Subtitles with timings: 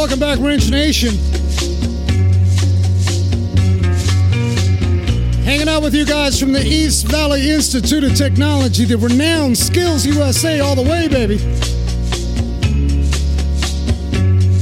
[0.00, 1.14] welcome back, Wrench Nation.
[5.44, 10.06] Hanging out with you guys from the East Valley Institute of Technology, the renowned Skills
[10.06, 11.36] USA, all the way, baby.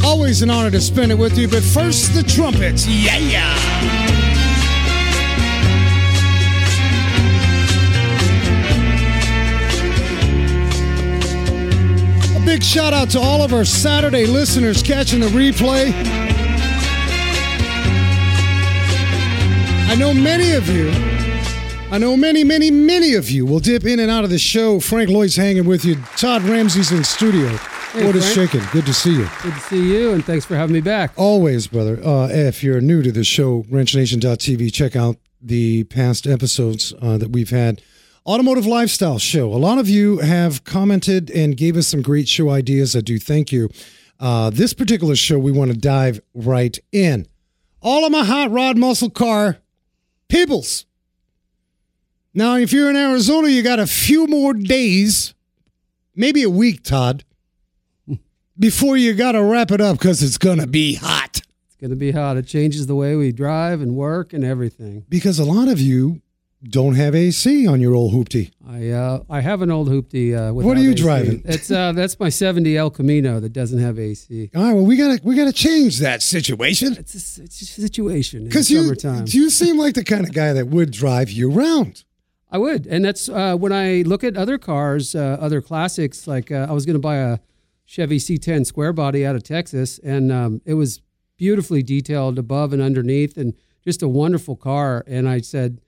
[0.05, 2.85] Always an honor to spend it with you, but first, the trumpets.
[2.89, 4.18] Yeah, yeah.
[12.49, 15.93] Big shout out to all of our Saturday listeners catching the replay.
[19.87, 20.89] I know many of you,
[21.93, 24.81] I know many, many, many of you will dip in and out of the show.
[24.81, 25.97] Frank Lloyd's hanging with you.
[26.17, 27.49] Todd Ramsey's in studio.
[27.93, 28.63] Hey, what is shaking?
[28.73, 29.29] Good to see you.
[29.43, 31.13] Good to see you, and thanks for having me back.
[31.17, 32.03] Always, brother.
[32.03, 37.29] Uh, if you're new to the show, wrenchnation.tv, check out the past episodes uh, that
[37.31, 37.83] we've had.
[38.29, 39.55] Automotive Lifestyle Show.
[39.55, 42.95] A lot of you have commented and gave us some great show ideas.
[42.95, 43.71] I do thank you.
[44.21, 47.27] Uh, this particular show, we want to dive right in.
[47.81, 49.57] All of my hot rod muscle car
[50.29, 50.85] peoples.
[52.35, 55.33] Now, if you're in Arizona, you got a few more days,
[56.15, 57.25] maybe a week, Todd,
[58.59, 61.41] before you got to wrap it up because it's going to be hot.
[61.67, 62.37] It's going to be hot.
[62.37, 65.07] It changes the way we drive and work and everything.
[65.09, 66.21] Because a lot of you
[66.63, 68.51] don't have AC on your old hoopty.
[68.67, 70.35] I uh, I have an old hoopty.
[70.37, 71.01] Uh, What are you AC.
[71.03, 71.43] driving?
[71.45, 74.51] It's uh, that's my '70 El Camino that doesn't have AC.
[74.57, 78.45] All right, well, we gotta we gotta change that situation It's a, it's a situation
[78.45, 79.25] because you summertime.
[79.29, 82.05] you seem like the kind of guy that would drive you round.
[82.51, 86.27] I would, and that's uh, when I look at other cars, uh, other classics.
[86.27, 87.39] Like uh, I was going to buy a
[87.85, 91.03] Chevy C10 square body out of Texas, and um, it was
[91.37, 95.05] beautifully detailed above and underneath, and just a wonderful car.
[95.07, 95.81] And I said,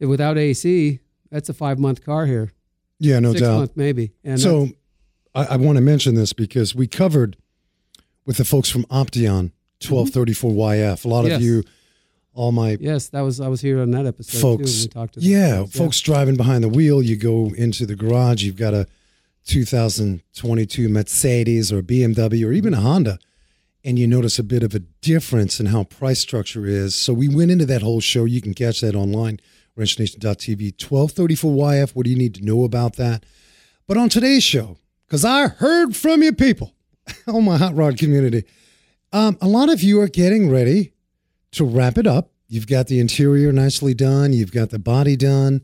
[0.00, 1.00] without AC,
[1.30, 2.52] that's a five month car here,
[2.98, 3.58] Yeah, no six doubt.
[3.58, 4.12] month maybe.
[4.24, 4.68] And So
[5.34, 7.36] I, I want to mention this because we covered
[8.26, 11.04] with the folks from Opteon 1234YF.
[11.04, 11.26] A lot Mm-hmm.
[11.28, 11.36] Yes.
[11.36, 11.62] of you,
[12.34, 15.14] all my yes, that was I was here on that episode folks, When we talked
[15.14, 15.72] to yeah, guys.
[15.72, 17.00] folks driving behind the wheel.
[17.02, 18.86] You go into the garage, you've got a
[19.46, 23.18] 2022 Mercedes or BMW or even a Honda,
[23.84, 26.94] and you notice a bit of a difference in how price structure is.
[26.94, 28.24] So we went into that whole show.
[28.24, 29.38] You can catch that online,
[29.78, 31.94] wrenchnation.tv, 1234YF.
[31.94, 33.24] What do you need to know about that?
[33.86, 36.74] But on today's show, because I heard from you people,
[37.26, 38.44] oh my hot rod community,
[39.12, 40.92] um, a lot of you are getting ready
[41.52, 42.30] to wrap it up.
[42.48, 45.62] You've got the interior nicely done, you've got the body done,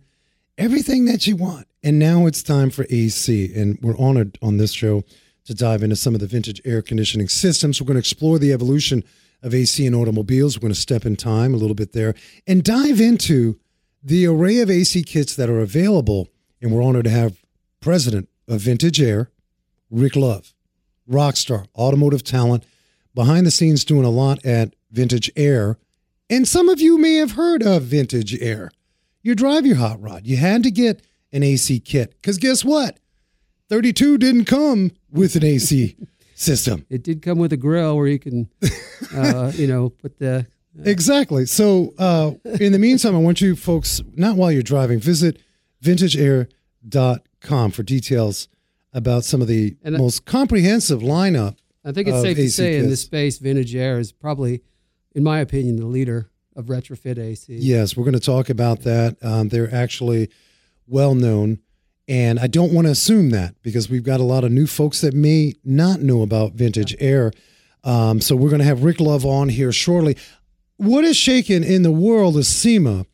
[0.58, 1.66] everything that you want.
[1.82, 3.52] And now it's time for AC.
[3.54, 5.02] And we're honored on this show
[5.46, 7.80] to dive into some of the vintage air conditioning systems.
[7.80, 9.02] We're going to explore the evolution
[9.42, 10.56] of AC in automobiles.
[10.56, 12.14] We're going to step in time a little bit there
[12.46, 13.58] and dive into
[14.02, 16.28] the array of AC kits that are available.
[16.60, 17.42] And we're honored to have
[17.80, 19.30] president of Vintage Air,
[19.90, 20.52] Rick Love,
[21.06, 22.64] rock star, automotive talent,
[23.14, 25.78] behind the scenes doing a lot at Vintage Air.
[26.28, 28.70] And some of you may have heard of Vintage Air.
[29.22, 30.26] You drive your hot rod.
[30.26, 31.02] You had to get
[31.32, 32.98] an AC kit because guess what?
[33.68, 35.96] 32 didn't come with an AC
[36.34, 36.86] system.
[36.88, 38.50] It did come with a grill where you can,
[39.14, 40.46] uh, you know, put the
[40.84, 41.46] Exactly.
[41.46, 45.38] So, uh, in the meantime, I want you folks, not while you're driving, visit
[45.82, 48.48] vintageair.com for details
[48.92, 51.56] about some of the And I- most comprehensive lineup.
[51.84, 54.60] I think it's safe to AC say in this space, Vintage Air is probably,
[55.14, 57.56] in my opinion, the leader of retrofit AC.
[57.56, 59.16] Yes, we're going to talk about that.
[59.22, 60.28] Um, they're actually
[60.86, 61.60] well known.
[62.06, 65.00] And I don't want to assume that because we've got a lot of new folks
[65.00, 67.32] that may not know about Vintage Air.
[67.84, 70.16] Um, so we're going to have Rick Love on here shortly.
[70.80, 73.04] What is shaking in the world is SEMA.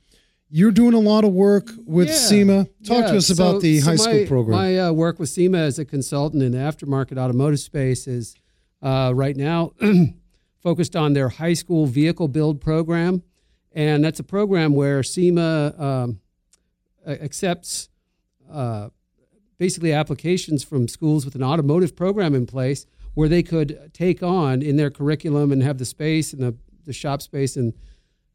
[0.49, 2.15] You're doing a lot of work with Yeah.
[2.15, 2.65] SEMA.
[2.85, 4.57] Talk to Yeah, us about the so high school my- program.
[4.57, 8.37] My uh, work with SEMA as a consultant in the aftermarket automotive space is
[8.83, 9.73] uh, right now
[10.63, 13.25] focused on their high school vehicle build program.
[13.73, 16.21] And that's a program where SEMA um,
[17.05, 17.89] accepts
[18.49, 18.91] uh,
[19.59, 24.63] basically applications from schools with an automotive program in place where they could take on
[24.63, 26.55] in their curriculum and have the space and the,
[26.87, 27.75] the shop space and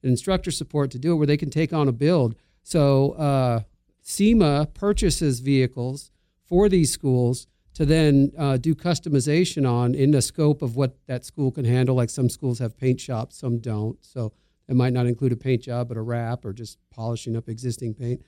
[0.03, 2.36] instructor support to do it where they can take on a build.
[2.63, 3.62] So uh,
[4.01, 6.12] SEMA purchases vehicles
[6.45, 11.25] for these schools to then uh, do customization on in the scope of what that
[11.25, 11.95] school can handle.
[11.95, 13.98] Like some schools have paint shops, some don't.
[14.06, 14.33] So
[14.68, 17.94] it might not include a paint job, but a wrap or just polishing up existing
[17.94, 18.21] paint.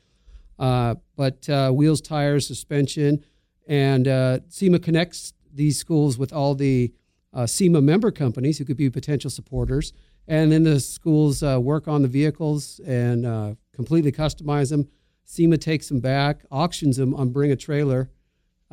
[0.57, 3.25] Uh, but uh, wheels, tires, suspension,
[3.67, 6.93] and uh, SEMA connects these schools with all the
[7.33, 9.93] uh, SEMA member companies who could be potential supporters.
[10.27, 14.87] And then the schools uh, work on the vehicles and uh, completely customize them.
[15.25, 18.09] SEMA takes them back, auctions them on Bring a Trailer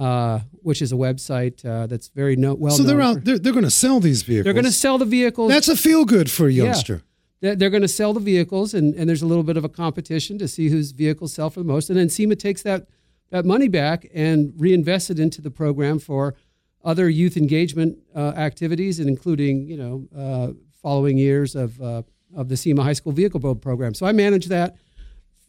[0.01, 2.75] uh, which is a website uh, that's very no, well.
[2.75, 3.25] So they're known out.
[3.25, 4.45] They're, they're going to sell these vehicles.
[4.45, 5.51] They're going to sell the vehicles.
[5.51, 6.65] That's a feel good for a Yeah.
[6.65, 7.03] youngster.
[7.41, 9.69] they're, they're going to sell the vehicles, and, and there's a little bit of a
[9.69, 11.91] competition to see whose vehicles sell for the most.
[11.91, 12.87] And then SEMA takes that
[13.31, 16.35] that money back and reinvests it into the program for
[16.83, 20.53] other youth engagement uh, activities, and including you know uh,
[20.83, 22.03] following years of uh,
[22.35, 23.95] of the SEMA High School Vehicle Build program.
[23.95, 24.77] So I manage that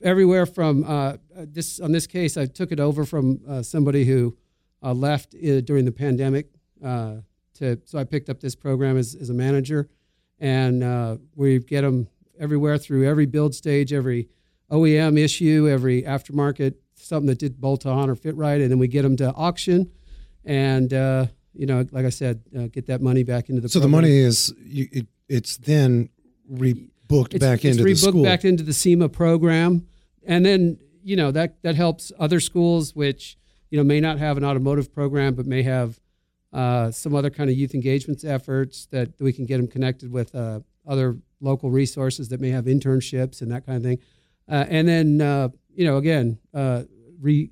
[0.02, 1.80] everywhere from uh, this.
[1.80, 4.36] On this case, I took it over from uh, somebody who
[4.84, 6.48] uh, left uh, during the pandemic.
[6.84, 7.18] Uh,
[7.56, 9.90] to so I picked up this program as, as a manager,
[10.40, 12.08] and uh, we get them
[12.40, 14.30] everywhere through every build stage, every
[14.72, 18.88] OEM issue, every aftermarket something that did bolt on or fit right, and then we
[18.88, 19.92] get them to auction,
[20.46, 23.70] and uh, you know, like I said, uh, get that money back into the.
[23.70, 26.10] So the money is you, it, it's then
[26.52, 28.24] rebooked it's, back it's into the rebooked school.
[28.24, 29.88] back into the SEMA program,
[30.26, 33.38] and then you know that that helps other schools which
[33.70, 36.00] you know may not have an automotive program but may have
[36.54, 40.36] uh, some other kind of youth engagement efforts that we can get them connected with
[40.36, 44.00] uh, other local resources that may have internships and that kind of thing,
[44.50, 46.84] uh, and then uh, you know again uh,
[47.20, 47.50] re.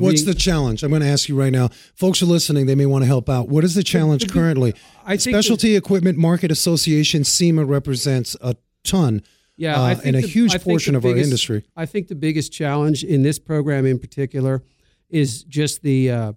[0.00, 0.82] What's the challenge?
[0.82, 1.68] I'm going to ask you right now.
[1.94, 2.66] Folks are listening.
[2.66, 3.48] They may want to help out.
[3.48, 4.74] What is the challenge currently?
[5.04, 9.22] I think Specialty Equipment Market Association SEMA represents a ton
[9.56, 11.64] Yeah, uh, and a the- huge I portion of our industry.
[11.76, 14.62] I think the biggest challenge in this program in particular
[15.10, 16.32] is just the uh,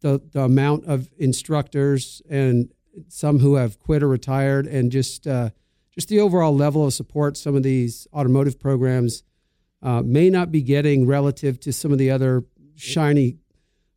[0.00, 2.70] the the amount of instructors and
[3.08, 5.50] some who have quit or retired, and just uh,
[5.90, 9.24] just the overall level of support some of these automotive programs
[9.84, 12.42] uh, may not be getting relative to some of the other
[12.74, 13.36] shiny,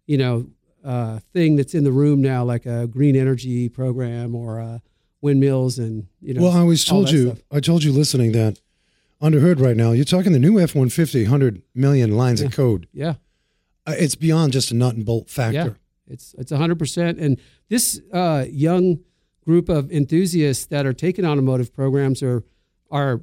[0.05, 0.47] you know,
[0.83, 4.79] uh, thing that's in the room now, like a green energy program or uh,
[5.21, 6.41] windmills and you know.
[6.43, 7.39] well, I always told you, stuff.
[7.51, 8.59] I told you listening that
[9.19, 12.87] under hood right now, you're talking the new F 150, 100 million lines of code.
[12.93, 13.15] Yeah.
[13.85, 15.53] Uh, It's beyond just a nut and bolt factor.
[16.07, 17.17] Yeah, it's it's hundred percent.
[17.19, 18.99] And this uh, young
[19.45, 22.43] group of enthusiasts that are taking automotive programs are
[22.91, 23.21] are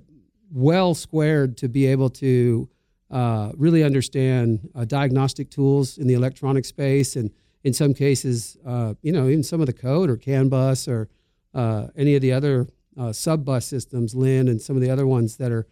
[0.54, 2.68] well squared to be able to
[3.10, 7.30] uh, really understand uh, diagnostic tools in the electronic space, and
[7.64, 11.08] in some cases, uh, you know, even some of the code or CAN bus or
[11.54, 12.68] uh, any of the other
[12.98, 15.66] uh, sub bus systems, Lin, and some of the other ones that are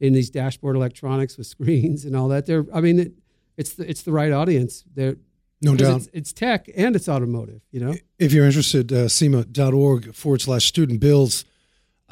[0.00, 2.46] in these dashboard electronics with screens and all that.
[2.46, 3.12] They're, I mean, it,
[3.56, 4.84] it's the, it's the right audience.
[4.94, 5.16] They're
[5.60, 5.98] No doubt.
[5.98, 7.94] It's, it's tech and it's automotive, you know?
[8.18, 11.44] If you're interested, uh, SEMA.org forward slash student builds.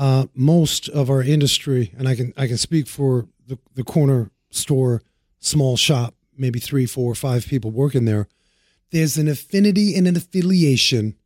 [0.01, 4.31] Uh, most of our industry, and I can I can speak for the, the corner
[4.51, 5.03] store,
[5.41, 8.27] small shop, maybe three, four, five people working there.
[8.93, 11.17] There's an affinity and an affiliation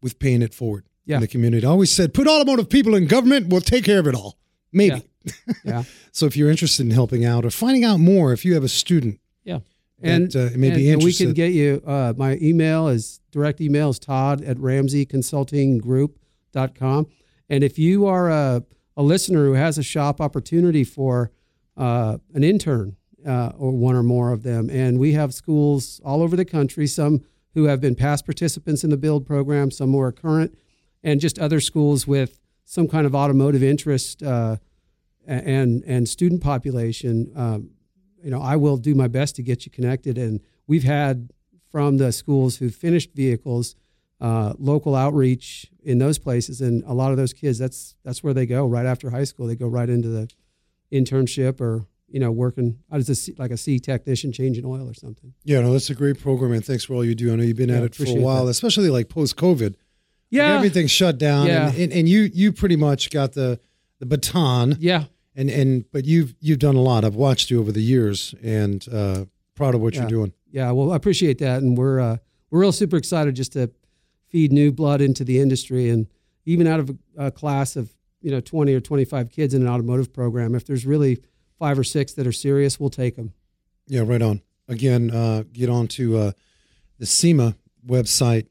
[0.00, 1.16] with paying it forward Yeah.
[1.16, 1.66] in the community.
[1.66, 4.38] I always said, put automotive people in government, we'll take care of it all.
[4.72, 5.02] Maybe.
[5.64, 5.82] Yeah.
[6.12, 8.68] So if you're interested in helping out or finding out more, if you have a
[8.68, 9.58] student Yeah.
[10.00, 13.20] that And, uh, may and, be and we can get you, uh, my email is
[13.32, 17.06] direct email is todd at ramseyconsultinggroup.com.
[17.48, 18.64] And if you are a,
[18.96, 21.30] a listener who has a shop opportunity for
[21.76, 22.96] uh, an intern
[23.26, 26.86] uh, or one or more of them, and we have schools all over the country,
[26.86, 27.22] some
[27.54, 30.56] who have been past participants in the build program, some who are current,
[31.02, 34.56] and just other schools with some kind of automotive interest uh,
[35.26, 37.30] and and student population.
[37.34, 37.70] Um,
[38.22, 40.18] you know, I will do my best to get you connected.
[40.18, 41.30] And we've had
[41.70, 43.76] from the schools who finished vehicles,
[44.20, 48.32] uh, local outreach in those places, and a lot of those kids, that's that's where
[48.34, 49.46] they go right after high school.
[49.46, 50.28] They go right into the
[50.92, 54.94] internship or you know working as a C, like a C technician changing oil or
[54.94, 55.34] something.
[55.44, 57.32] Yeah, no, that's a great program, and thanks for all you do.
[57.32, 58.50] I know you've been Yeah, at it for a while, that.
[58.52, 59.74] especially like post COVID.
[60.30, 61.68] Yeah, everything shut down, Yeah.
[61.68, 63.60] and, and, and you you pretty much got the
[64.00, 65.04] the baton, yeah,
[65.34, 67.04] and and but you've you've done a lot.
[67.04, 70.00] I've watched you over the years, and uh, proud of what Yeah.
[70.00, 70.32] you're doing.
[70.50, 70.70] yeah.
[70.72, 72.16] Well, I appreciate that, and we're uh,
[72.50, 73.70] we're real super excited just to
[74.28, 76.06] feed new blood into the industry, and
[76.44, 77.90] even out of a, a class of
[78.20, 81.18] you know twenty or twenty five kids in an automotive program, if there's really
[81.58, 83.32] five or six that are serious, we'll take them.
[83.86, 84.42] Yeah, right on.
[84.68, 86.32] Again, uh, get on to uh,
[86.98, 87.56] the SEMA
[87.86, 88.46] website,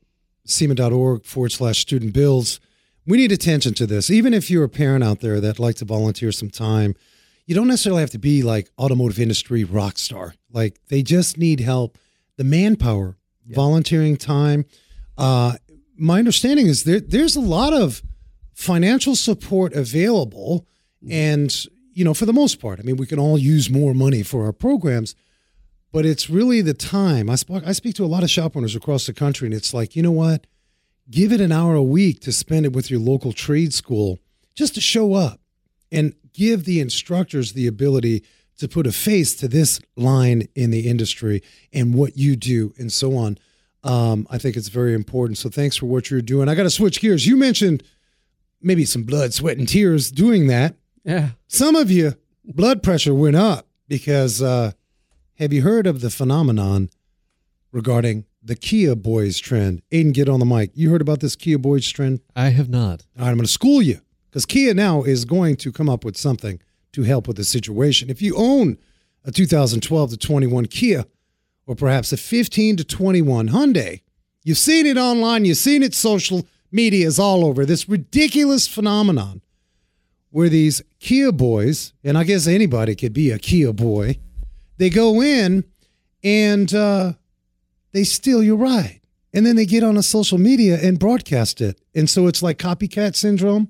[0.45, 2.59] SEMA.org forward slash student builds.
[3.05, 4.09] We need attention to this.
[4.09, 6.95] Even if you're a parent out there that like to volunteer some time,
[7.45, 10.33] you don't necessarily have to be like automotive industry rock star.
[10.51, 11.97] Like they just need help.
[12.37, 13.17] The manpower,
[13.47, 14.65] volunteering time.
[15.17, 15.53] Uh,
[15.97, 18.01] my understanding is there there's a lot of
[18.53, 20.67] financial support available,
[21.03, 21.13] mm-hmm.
[21.13, 24.23] and you know for the most part, I mean we can all use more money
[24.23, 25.15] for our programs
[25.95, 27.29] but it's really the time.
[27.29, 29.73] I speak, I speak to a lot of shop owners across the country, and it's
[29.73, 30.45] like, you know what?
[31.09, 34.19] Give it an hour a week to spend it with your local trade school
[34.55, 35.39] just to show up
[35.93, 38.25] and give the instructors the ability
[38.57, 42.91] to put a face to this line in the industry and what you do and
[42.91, 43.37] so on.
[43.85, 45.37] Um, I think it's very important.
[45.37, 46.49] So thanks for what you're doing.
[46.49, 47.27] I got to switch gears.
[47.27, 47.83] You mentioned
[48.61, 50.75] maybe some blood, sweat, and tears doing that.
[51.03, 51.29] Yeah.
[51.47, 54.71] Some of you, blood pressure went up because uh,
[55.35, 56.89] have you heard of the phenomenon
[57.71, 59.83] regarding the Kia Boys trend?
[59.91, 60.71] Aiden, get on the mic.
[60.73, 62.21] You heard about this Kia Boys trend?
[62.35, 63.05] I have not.
[63.17, 64.01] All right, I'm going to school you
[64.31, 66.59] because Kia now is going to come up with something
[66.93, 68.09] to help with the situation.
[68.09, 68.77] If you own
[69.23, 71.05] a 2012 to 21 Kia,
[71.67, 74.01] or perhaps a 15 to 21 Hyundai,
[74.43, 77.65] you've seen it online, you've seen it social medias all over.
[77.65, 79.41] This ridiculous phenomenon
[80.29, 84.19] where these Kia boys, and I guess anybody could be a Kia boy,
[84.77, 85.63] they go in
[86.23, 87.13] and uh,
[87.93, 88.99] they steal your ride.
[89.33, 91.79] And then they get on a social media and broadcast it.
[91.93, 93.69] And so it's like copycat syndrome.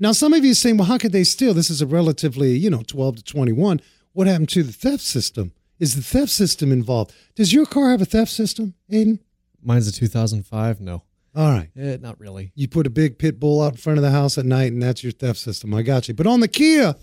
[0.00, 1.54] Now, some of you are saying, well, how could they steal?
[1.54, 3.80] This is a relatively, you know, 12 to 21.
[4.12, 5.52] What happened to the theft system?
[5.78, 7.12] Is the theft system involved?
[7.34, 9.18] Does your car have a theft system, Aiden?
[9.62, 10.80] Mine's a 2005.
[10.80, 11.02] No,
[11.34, 11.70] All right.
[11.76, 12.52] eh, not really.
[12.54, 14.82] You put a big pit bull out in front of the house at night, and
[14.82, 15.74] that's your theft system.
[15.74, 16.14] I got you.
[16.14, 16.94] But on the Kia,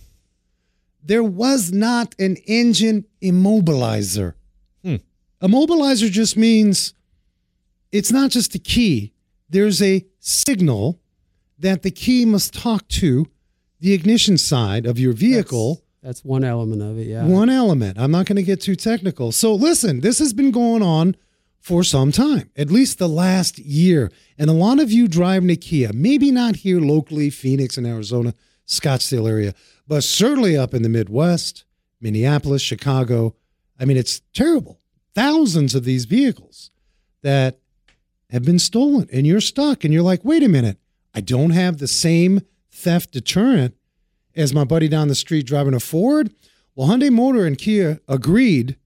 [1.04, 4.34] there was not an engine immobilizer.
[4.84, 4.98] Hmm.
[5.42, 6.94] Immobilizer just means
[7.92, 9.14] it's not just a key,
[9.50, 11.00] there's a signal
[11.60, 13.28] that the key must talk to
[13.80, 15.76] the ignition side of your vehicle.
[15.76, 15.86] That's
[16.24, 17.08] one element of it.
[17.08, 17.26] Yeah.
[17.26, 18.00] One element.
[18.00, 19.32] I'm not going to get too technical.
[19.32, 21.16] So listen, this has been going on
[21.60, 24.12] for some time, at least the last year.
[24.38, 28.34] And a lot of you driving a Kia, maybe not here locally, Phoenix and Arizona,
[28.68, 29.54] Scottsdale area,
[29.88, 31.66] but certainly up in the Midwest,
[32.00, 33.36] Minneapolis, Chicago.
[33.80, 34.80] I mean, it's terrible.
[35.14, 36.72] Thousands of these vehicles
[37.22, 37.60] that
[38.32, 40.80] have been stolen, and you're stuck, and you're like, wait a minute,
[41.14, 42.42] I don't have the same
[42.72, 43.76] theft deterrent
[44.36, 46.34] as my buddy down the street driving a Ford.
[46.76, 48.78] Well, Hyundai Motor and Kia agreed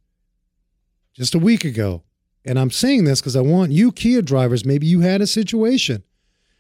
[1.13, 2.03] just a week ago.
[2.45, 6.03] And I'm saying this because I want you Kia drivers, maybe you had a situation.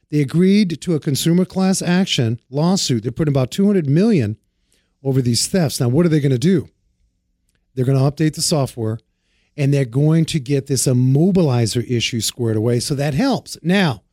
[0.09, 3.03] They agreed to a consumer class action lawsuit.
[3.03, 4.37] They're putting about 200 million
[5.03, 5.79] over these thefts.
[5.79, 6.69] Now, what are they going to do?
[7.73, 8.99] They're going to update the software
[9.57, 12.79] and they're going to get this immobilizer issue squared away.
[12.79, 13.57] So that helps.
[13.61, 14.03] Now,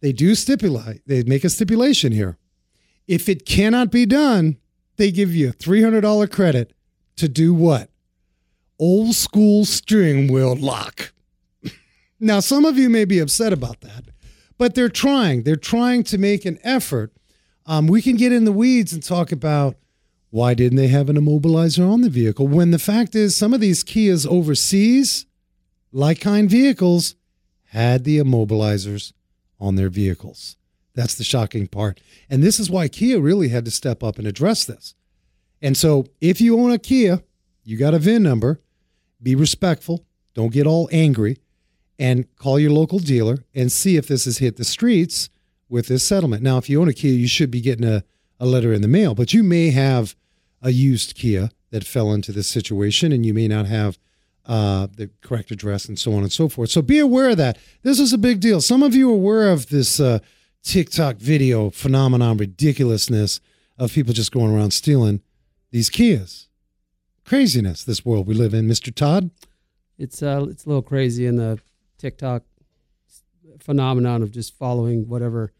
[0.00, 2.36] they do stipulate, they make a stipulation here.
[3.06, 4.58] If it cannot be done,
[4.96, 6.72] they give you a $300 credit
[7.16, 7.90] to do what?
[8.78, 11.12] Old school steering wheel lock.
[12.20, 14.04] now, some of you may be upset about that,
[14.58, 15.42] but they're trying.
[15.42, 17.12] They're trying to make an effort.
[17.64, 19.76] Um, we can get in the weeds and talk about
[20.30, 23.60] why didn't they have an immobilizer on the vehicle when the fact is some of
[23.60, 25.24] these Kias overseas,
[25.92, 27.14] like kind vehicles,
[27.70, 29.12] had the immobilizers
[29.58, 30.56] on their vehicles.
[30.96, 32.00] That's the shocking part.
[32.28, 34.94] And this is why Kia really had to step up and address this.
[35.62, 37.22] And so if you own a Kia,
[37.62, 38.60] you got a VIN number,
[39.22, 41.38] be respectful, don't get all angry,
[41.98, 45.28] and call your local dealer and see if this has hit the streets
[45.68, 46.42] with this settlement.
[46.42, 48.02] Now, if you own a Kia, you should be getting a,
[48.40, 50.16] a letter in the mail, but you may have
[50.62, 53.98] a used Kia that fell into this situation and you may not have
[54.46, 56.70] uh, the correct address and so on and so forth.
[56.70, 57.58] So be aware of that.
[57.82, 58.60] This is a big deal.
[58.60, 60.20] Some of you are aware of this uh,
[60.66, 63.40] TikTok video phenomenon, ridiculousness
[63.78, 65.22] of people just going around stealing
[65.70, 66.48] these Kias.
[67.24, 68.92] Craziness, this world we live in, Mr.
[68.92, 69.30] Todd.
[69.96, 71.60] It's uh, it's a little crazy in the
[71.98, 72.42] TikTok
[73.60, 75.52] phenomenon of just following whatever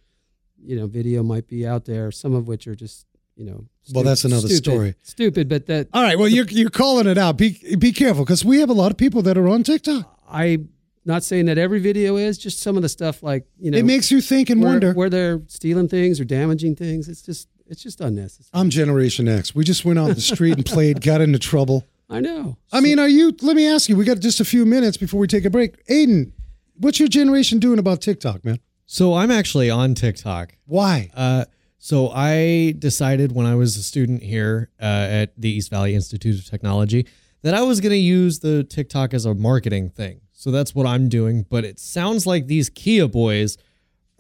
[0.61, 2.11] you know video might be out there.
[2.11, 3.65] Some of which are just you know.
[3.95, 4.95] Well, that's another stupid, story.
[5.03, 7.37] Stupid, but that All right, well, you're you're calling it out.
[7.37, 10.19] Be be careful because we have a lot of people that are on TikTok.
[10.29, 10.67] I
[11.07, 13.85] not saying that every video is just some of the stuff like you know It
[13.85, 14.93] makes you think and where, wonder.
[14.93, 17.09] where they're stealing things or damaging things.
[17.09, 18.51] It's just it's just unnecessary.
[18.53, 19.55] I'm Generation X.
[19.55, 21.85] We just went out the street and played, got into trouble.
[22.09, 22.57] I know.
[22.73, 23.35] I mean, are you?
[23.43, 23.97] Let me ask you.
[23.97, 25.85] We got just a few minutes before we take a break.
[25.87, 26.33] Aiden,
[26.77, 28.61] what's your generation doing about TikTok, man?
[28.87, 30.55] So I'm actually on TikTok.
[30.67, 31.11] Why?
[31.17, 31.47] Uh,
[31.79, 36.39] so I decided when I was a student here uh, at the East Valley Institute
[36.39, 37.07] of Technology
[37.43, 40.21] that I was going to use the TikTok as a marketing thing.
[40.39, 41.47] So that's what I'm doing.
[41.49, 43.57] But it sounds like these Kia boys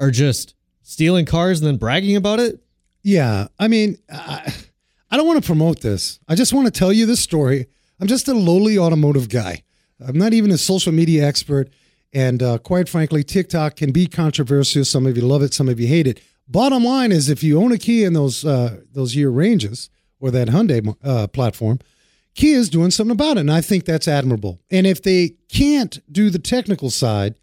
[0.01, 2.59] are just stealing cars and then bragging about it.
[3.03, 4.53] Yeah, I mean, I,
[5.11, 6.19] I don't want to promote this.
[6.27, 7.67] I just want to tell you this story.
[8.01, 9.63] I'm just a lowly automotive guy.
[10.01, 11.69] I'm not even a social media expert.
[12.15, 14.87] And uh, quite frankly, TikTok can be controversial.
[14.87, 16.21] Some of you love it, some of you hate it.
[16.49, 20.31] Bottom line is, if you own a Kia in those uh, those year ranges or
[20.31, 21.79] that Hyundai uh, platform,
[22.37, 24.61] Kia is doing something about it, and I think that's admirable.
[24.71, 27.35] And if they can't do the technical side,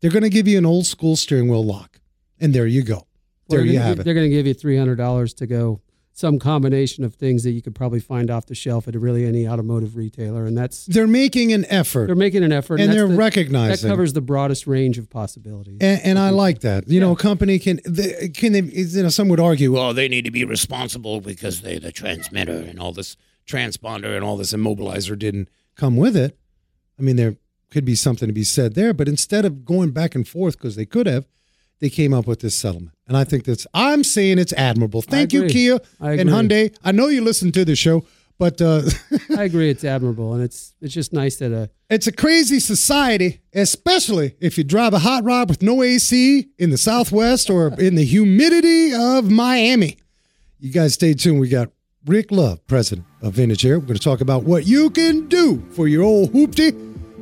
[0.00, 2.00] they're going to give you an old school steering wheel lock,
[2.40, 3.06] and there you go.
[3.48, 4.04] There you have it.
[4.04, 5.80] They're going to give you three hundred dollars to go
[6.12, 9.48] some combination of things that you could probably find off the shelf at really any
[9.48, 12.06] automotive retailer, and that's They're making an effort.
[12.08, 13.88] they're making an effort, And that's they're the- recognizing.
[13.88, 15.78] that covers the broadest range of possibilities.
[15.80, 16.86] And, and I like that.
[16.88, 18.60] You know, a company can they, can they?
[18.62, 22.52] You know, some would argue, well, they need to be responsible because they're the transmitter
[22.56, 23.16] and all this
[23.50, 26.38] transponder and all this immobilizer didn't come with it.
[26.98, 27.36] I mean, there
[27.70, 30.76] could be something to be said there, but instead of going back and forth because
[30.76, 31.26] they could have,
[31.80, 33.66] they came up with this settlement, and I think that's.
[33.72, 35.00] I'm saying it's admirable.
[35.00, 35.48] Thank you.
[35.48, 36.28] Kia and.
[36.28, 36.76] Hyundai.
[36.84, 38.04] I know you listen to the show,
[38.38, 38.82] but uh,
[39.36, 43.40] I agree, it's admirable, and it's it's just nice that uh, It's a crazy society,
[43.54, 47.94] especially if you drive a hot rod with no AC in the Southwest or in
[47.94, 49.96] the humidity of Miami.
[50.58, 51.40] You guys stay tuned.
[51.40, 51.70] We got
[52.06, 53.78] Rick Love, president of Vintage Air.
[53.78, 56.70] We're going to talk about what you can do for your old hoopty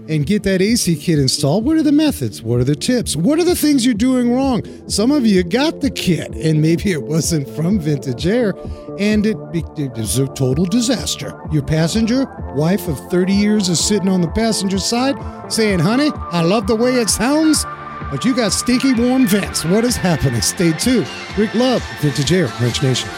[0.09, 1.65] and get that AC kit installed.
[1.65, 2.43] What are the methods?
[2.43, 3.17] What are the tips?
[3.17, 4.63] What are the things you're doing wrong?
[4.89, 8.55] Some of you got the kit and maybe it wasn't from Vintage Air
[9.01, 11.37] and it, a total disaster.
[11.51, 15.17] Your passenger, wife of 30 years, is sitting on the passenger side
[15.53, 17.65] saying, Honey, I love the way it sounds.
[18.13, 19.65] But you got stinky warm vents.
[19.65, 20.41] What is happening?
[20.41, 21.09] Stay tuned.
[21.37, 23.11] Rick Love, Vintage Air, Wrench Nation.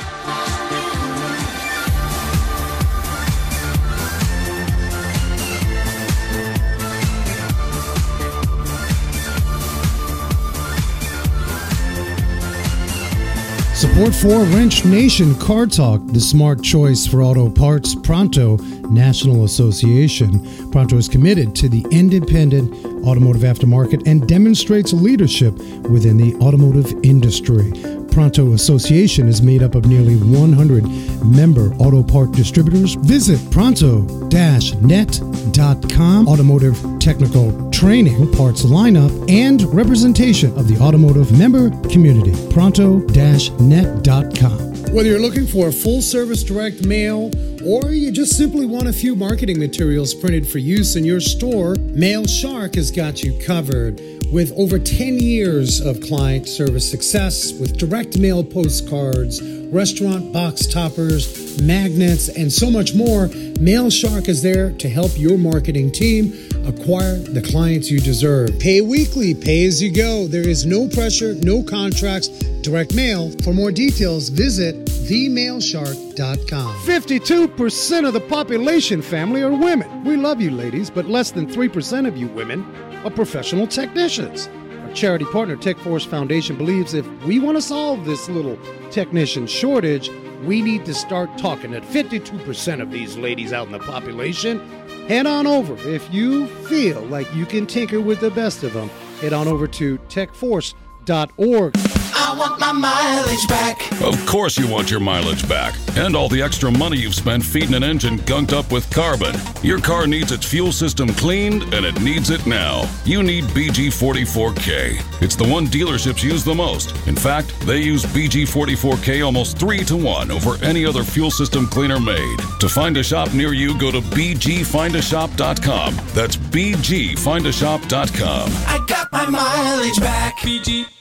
[14.01, 18.57] Support for Wrench Nation Car Talk, the smart choice for auto parts, Pronto
[18.89, 20.71] National Association.
[20.71, 22.73] Pronto is committed to the independent
[23.05, 25.53] automotive aftermarket and demonstrates leadership
[25.91, 27.73] within the automotive industry.
[28.11, 30.87] Pronto Association is made up of nearly 100
[31.25, 32.95] member auto part distributors.
[32.95, 36.29] Visit pronto-net.com.
[36.29, 42.33] Automotive technical training, parts lineup, and representation of the automotive member community.
[42.51, 44.70] Pronto-net.com.
[44.93, 47.31] Whether you're looking for a full service direct mail
[47.65, 51.77] or you just simply want a few marketing materials printed for use in your store,
[51.77, 54.01] Mail Shark has got you covered.
[54.33, 61.40] With over 10 years of client service success with direct mail postcards, restaurant box toppers,
[61.61, 63.29] magnets, and so much more,
[63.61, 66.33] Mail Shark is there to help your marketing team
[66.67, 68.59] acquire the clients you deserve.
[68.59, 70.27] Pay weekly, pay as you go.
[70.27, 72.29] There is no pressure, no contracts,
[72.63, 73.31] direct mail.
[73.43, 76.75] For more details, visit themailshark.com.
[76.77, 80.05] 52% of the population family are women.
[80.05, 82.65] We love you ladies, but less than 3% of you women
[83.05, 84.49] are professional technicians.
[84.83, 88.59] Our charity partner TechForce Foundation believes if we want to solve this little
[88.91, 90.11] technician shortage,
[90.45, 94.61] we need to start talking at 52% of these ladies out in the population.
[95.07, 95.75] Head on over.
[95.89, 98.89] If you feel like you can tinker with the best of them,
[99.21, 102.00] head on over to techforce.org.
[102.31, 103.91] I want my mileage back.
[104.01, 107.75] Of course, you want your mileage back and all the extra money you've spent feeding
[107.75, 109.35] an engine gunked up with carbon.
[109.65, 112.89] Your car needs its fuel system cleaned and it needs it now.
[113.05, 115.03] You need BG44K.
[115.21, 116.95] It's the one dealerships use the most.
[117.09, 121.99] In fact, they use BG44K almost three to one over any other fuel system cleaner
[121.99, 122.39] made.
[122.61, 125.97] To find a shop near you, go to BGFindAShop.com.
[126.15, 128.51] That's BGFindAShop.com.
[128.69, 130.39] I got my mileage back.
[130.39, 131.00] BG, BG.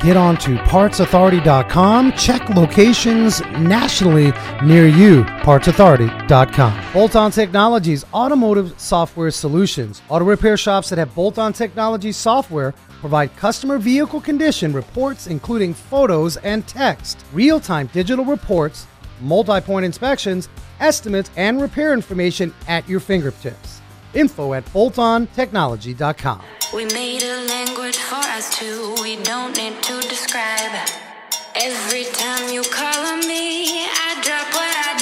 [0.00, 2.12] Get on to partsauthority.com.
[2.12, 4.32] Check locations nationally
[4.62, 5.24] near you.
[5.24, 6.92] Partsauthority.com.
[6.92, 10.00] Bolt On Technologies, automotive software solutions.
[10.08, 15.74] Auto repair shops that have Bolt On Technologies software provide customer vehicle condition reports, including
[15.74, 18.86] photos and text, real time digital reports,
[19.20, 20.48] multi point inspections,
[20.80, 23.80] estimates, and repair information at your fingertips.
[24.14, 26.42] Info at boltontechnology.com.
[26.74, 28.94] We made a language for us two.
[29.00, 30.70] We don't need to describe.
[31.56, 34.92] Every time you call on me, I drop what I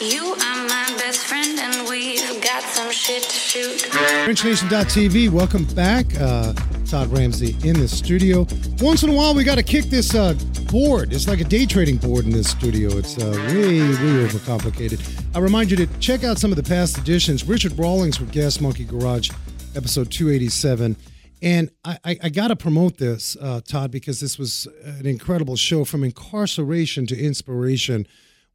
[0.00, 0.06] do.
[0.06, 3.90] You are my best friend, and we've got some shit to shoot.
[4.26, 6.06] WrenchNation.tv, welcome back.
[6.18, 6.54] Uh,
[6.86, 8.46] Todd Ramsey in the studio.
[8.80, 10.32] Once in a while, we got to kick this uh,
[10.72, 11.12] board.
[11.12, 12.96] It's like a day trading board in this studio.
[12.96, 15.26] It's uh, way, way overcomplicated.
[15.36, 17.44] I remind you to check out some of the past editions.
[17.44, 19.30] Richard Rawlings with Gas Monkey Garage,
[19.76, 20.96] episode 287.
[21.40, 25.56] And I, I, I got to promote this, uh, Todd, because this was an incredible
[25.56, 28.06] show from incarceration to inspiration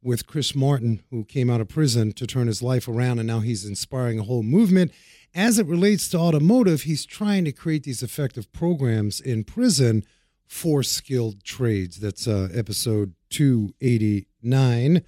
[0.02, 3.40] with Chris Martin, who came out of prison to turn his life around, and now
[3.40, 4.92] he's inspiring a whole movement.
[5.34, 10.04] As it relates to automotive, he's trying to create these effective programs in prison
[10.46, 11.98] for skilled trades.
[11.98, 15.02] That's uh, episode 289.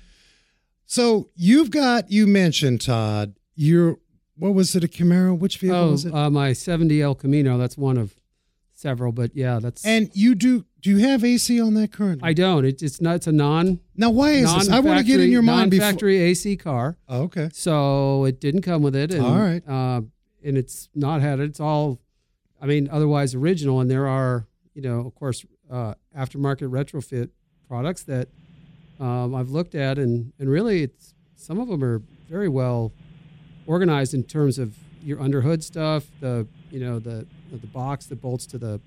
[0.86, 3.98] So you've got, you mentioned, Todd, your,
[4.38, 5.38] what was it, a Camaro?
[5.38, 6.14] Which vehicle Oh, was it?
[6.14, 7.56] uh, my 70 El Camino.
[7.58, 8.14] That's one of
[8.74, 9.84] several, but yeah, that's.
[9.86, 12.28] and you do, do you have AC on that currently?
[12.28, 12.64] I don't.
[12.64, 13.16] It, it's not.
[13.16, 13.80] It's a non.
[13.96, 14.68] now, why is this?
[14.68, 15.86] I want to get in your mind before.
[15.86, 16.96] non-factory AC car.
[17.08, 17.48] Oh, okay.
[17.52, 19.12] So it didn't come with it.
[19.12, 19.66] And, All right.
[19.66, 20.02] Uh,
[20.44, 21.44] and it's not had it.
[21.44, 21.98] It's all,
[22.60, 23.80] I mean, otherwise original.
[23.80, 27.30] And there are, you know, of course, uh, aftermarket retrofit
[27.66, 28.28] products that
[29.00, 32.92] um, I've looked at, and and really, it's some of them are very well
[33.66, 38.44] organized in terms of your underhood stuff, the you know the the box that bolts
[38.46, 38.80] to the,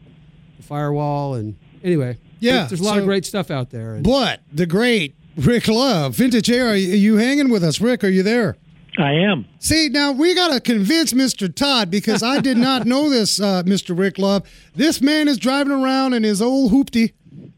[0.57, 3.95] the firewall, and anyway, Yeah, there's a lot so- of great stuff out there.
[3.95, 7.79] And But the great Rick Love, Vintage Air, are you, hanging with us?
[7.79, 8.57] Rick, are you there?
[8.97, 9.45] I am.
[9.59, 11.53] See, now we got to convince Mr.
[11.53, 13.97] Todd because I did not know this, uh, Mr.
[13.97, 14.43] Rick Love.
[14.75, 17.13] This man is driving around in his old hoopty,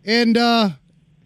[0.06, 0.70] and uh,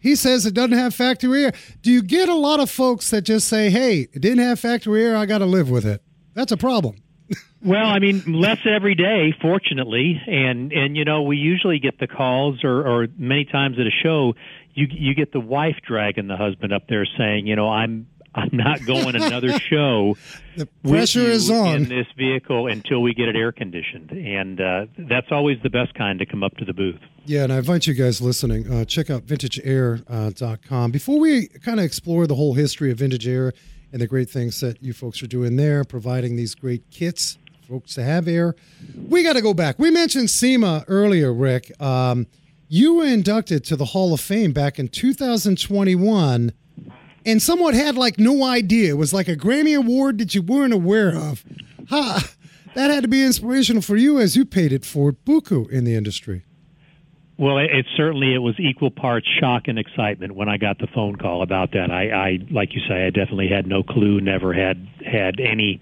[0.05, 1.53] he says it doesn't have factory air.
[1.81, 5.03] Do you get a lot of folks that just say, hey, it didn't have factory
[5.03, 6.03] air, I got to live with it?
[6.35, 7.01] That's a problem.
[7.63, 12.05] Well, I mean, less every day, fortunately, and and you know, we usually get the
[12.05, 14.35] calls, or or many times at a show,
[14.75, 18.49] you you get the wife dragging the husband up there saying, you know, I'm I'm
[18.51, 20.17] not going another show.
[20.55, 21.75] The with pressure you is on.
[21.75, 25.93] in this vehicle until we get it air conditioned, and uh, that's always the best
[25.95, 27.01] kind to come up to the booth.
[27.25, 30.91] Yeah, and I invite you guys listening, uh, check out vintageair.com.
[30.91, 33.51] Before we kind of explore the whole history of Vintage Air
[33.91, 37.95] and the great things that you folks are doing there, providing these great kits folks
[37.95, 38.55] to have air,
[39.09, 39.77] we got to go back.
[39.77, 41.69] We mentioned SEMA earlier, Rick.
[41.81, 42.27] Um,
[42.69, 46.53] you were inducted to the Hall of Fame back in 2021
[47.25, 48.91] and somewhat had like no idea.
[48.91, 51.43] It was like a Grammy Award that you weren't aware of.
[51.89, 52.19] Huh.
[52.75, 55.95] That had to be inspirational for you as you paid it forward buku in the
[55.95, 56.43] industry.
[57.37, 60.87] Well, it, it certainly it was equal parts shock and excitement when I got the
[60.87, 61.91] phone call about that.
[61.91, 65.81] I, I, like you say, I definitely had no clue, never had had any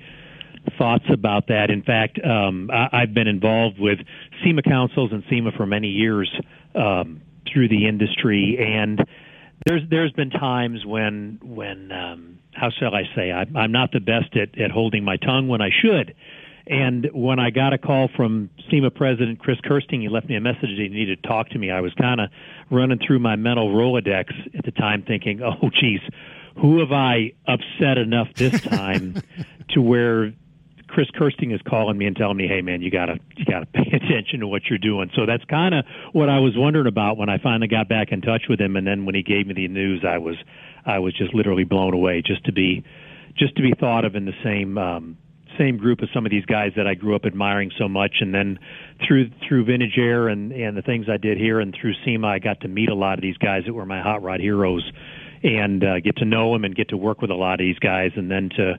[0.78, 1.70] thoughts about that.
[1.70, 4.00] In fact, um, I, I've been involved with
[4.44, 6.32] SEMA councils and SEMA for many years
[6.74, 9.00] um, through the industry, and
[9.66, 14.00] there's there's been times when when um, how shall I say I, I'm not the
[14.00, 16.16] best at, at holding my tongue when I should.
[16.66, 20.42] And when I got a call from SEMA President Chris Kersting, he left me a
[20.42, 21.70] message that he needed to talk to me.
[21.70, 22.30] I was kind of
[22.70, 26.00] running through my mental Rolodex at the time thinking, oh, geez,
[26.62, 29.22] who have I upset enough this time
[29.70, 30.34] to where
[30.94, 33.90] Chris Kersting is calling me and telling me, "Hey, man, you gotta you gotta pay
[33.92, 37.30] attention to what you're doing." So that's kind of what I was wondering about when
[37.30, 39.68] I finally got back in touch with him, and then when he gave me the
[39.68, 40.36] news, I was
[40.86, 42.84] I was just literally blown away just to be
[43.36, 45.18] just to be thought of in the same um,
[45.58, 48.32] same group as some of these guys that I grew up admiring so much, and
[48.32, 48.60] then
[49.08, 52.38] through through Vintage Air and and the things I did here, and through SEMA, I
[52.38, 54.84] got to meet a lot of these guys that were my hot rod heroes,
[55.42, 57.80] and uh, get to know them and get to work with a lot of these
[57.80, 58.76] guys, and then to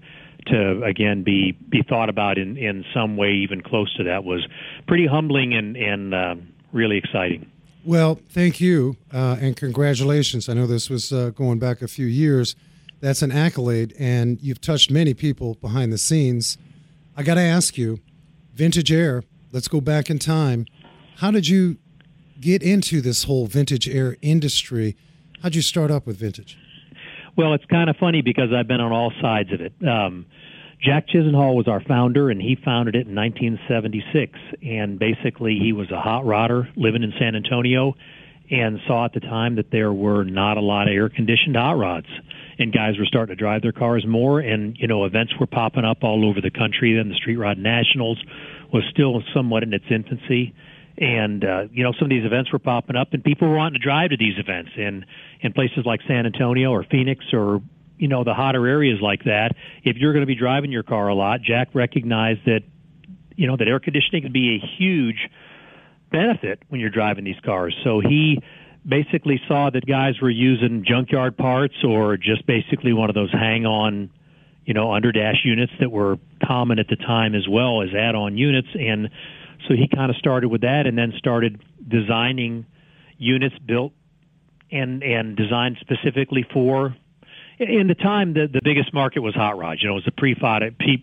[0.46, 4.46] to again be be thought about in in some way even close to that was
[4.86, 6.34] pretty humbling and and uh,
[6.72, 7.50] really exciting.
[7.84, 10.48] Well, thank you uh, and congratulations.
[10.48, 12.56] I know this was uh, going back a few years.
[13.00, 16.56] That's an accolade, and you've touched many people behind the scenes.
[17.16, 17.98] I got to ask you,
[18.54, 20.64] Vintage Air, let's go back in time.
[21.16, 21.76] How did you
[22.40, 24.96] get into this whole vintage air industry?
[25.42, 26.58] How'd you start up with vintage?
[27.36, 29.72] Well, it's kind of funny because I've been on all sides of it.
[29.86, 30.26] Um,
[30.80, 34.38] Jack Chisenhall was our founder, and he founded it in 1976.
[34.62, 37.94] And basically, he was a hot rodder living in San Antonio,
[38.50, 42.06] and saw at the time that there were not a lot of air-conditioned hot rods,
[42.58, 44.38] and guys were starting to drive their cars more.
[44.38, 46.94] And you know, events were popping up all over the country.
[46.94, 48.22] Then the Street Rod Nationals
[48.72, 50.54] was still somewhat in its infancy
[50.96, 53.80] and uh, you know some of these events were popping up, and people were wanting
[53.80, 55.04] to drive to these events in
[55.40, 57.62] in places like San Antonio or Phoenix or
[57.98, 59.52] you know the hotter areas like that.
[59.82, 62.60] If you're going to be driving your car a lot, Jack recognized that
[63.36, 65.28] you know that air conditioning can be a huge
[66.10, 67.74] benefit when you're driving these cars.
[67.82, 68.40] So he
[68.86, 73.66] basically saw that guys were using junkyard parts or just basically one of those hang
[73.66, 74.10] on
[74.64, 78.14] you know under dash units that were common at the time as well as add
[78.14, 79.08] on units and
[79.66, 82.66] so he kind of started with that and then started designing
[83.18, 83.92] units built
[84.70, 86.94] and and designed specifically for
[87.58, 90.12] in the time the the biggest market was hot rods you know it was the
[90.12, 90.34] pre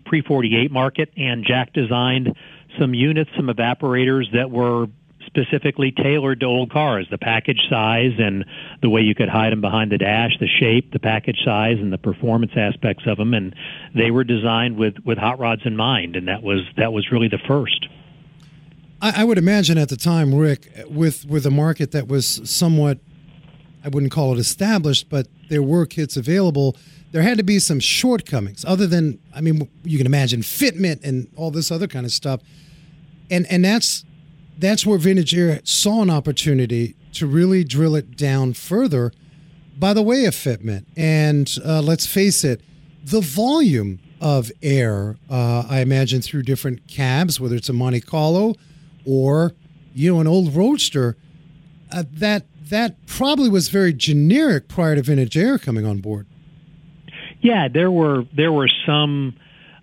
[0.06, 2.36] pre 48 market and Jack designed
[2.80, 4.88] some units some evaporators that were
[5.26, 8.46] specifically tailored to old cars, the package size and
[8.82, 11.92] the way you could hide them behind the dash, the shape, the package size, and
[11.92, 13.34] the performance aspects of them.
[13.34, 13.56] And
[13.96, 17.30] they were designed with, with hot rods in mind, and that was that was really
[17.30, 17.88] the first.
[19.02, 23.00] I, I would imagine at the time, Rick, with with a market that was somewhat,
[23.84, 26.78] I wouldn't call it established, but there were kits available.
[27.12, 31.28] There had to be some shortcomings, other than I mean, you can imagine fitment and
[31.36, 32.42] all this other kind of stuff,
[33.30, 34.06] and and that's
[34.58, 39.12] that's where Vintage Air saw an opportunity to really drill it down further
[39.78, 40.86] by the way of fitment.
[40.96, 42.62] And uh, let's face it,
[43.04, 48.54] the volume of air, uh, I imagine through different cabs, whether it's a Monte Carlo
[49.06, 49.54] or
[49.94, 51.18] you know an old Roadster,
[51.92, 56.26] uh, that that probably was very generic prior to Vintage Air coming on board.
[57.42, 59.36] Yeah, there were there were some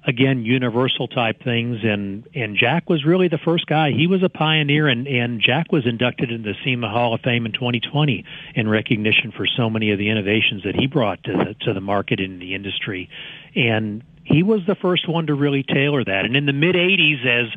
[0.06, 3.90] again universal type things and and Jack was really the first guy.
[3.90, 7.44] He was a pioneer and and Jack was inducted into the SEMA Hall of Fame
[7.46, 11.54] in 2020 in recognition for so many of the innovations that he brought to the
[11.66, 13.10] to the market in the industry.
[13.54, 16.24] And he was the first one to really tailor that.
[16.24, 17.48] And in the mid 80s as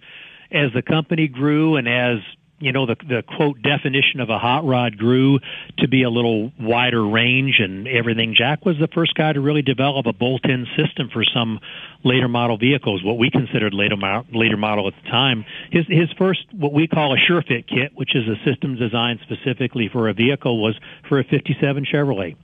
[0.52, 2.20] as the company grew and as
[2.62, 5.40] you know the the quote definition of a hot rod grew
[5.80, 8.36] to be a little wider range and everything.
[8.38, 11.60] Jack was the first guy to really develop a bolt-in system for some
[12.04, 13.96] later model vehicles, what we considered later
[14.32, 15.44] later model at the time.
[15.72, 19.20] His his first what we call a sure fit kit, which is a system designed
[19.24, 20.78] specifically for a vehicle, was
[21.10, 22.36] for a '57 Chevrolet,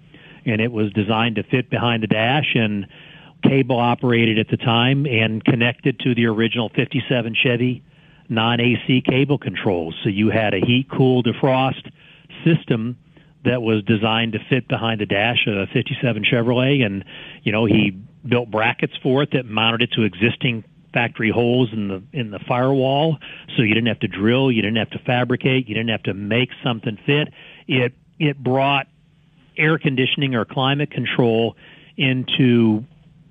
[0.45, 2.87] and it was designed to fit behind the dash and
[3.43, 7.83] cable operated at the time and connected to the original 57 Chevy
[8.29, 9.95] non-AC cable controls.
[10.03, 11.91] So you had a heat, cool, defrost
[12.43, 12.97] system
[13.45, 16.85] that was designed to fit behind the dash of a 57 Chevrolet.
[16.85, 17.05] And,
[17.43, 20.63] you know, he built brackets for it that mounted it to existing
[20.93, 23.17] factory holes in the in the firewall
[23.55, 26.13] so you didn't have to drill you didn't have to fabricate you didn't have to
[26.13, 27.27] make something fit
[27.67, 28.87] it it brought
[29.57, 31.55] air conditioning or climate control
[31.97, 32.83] into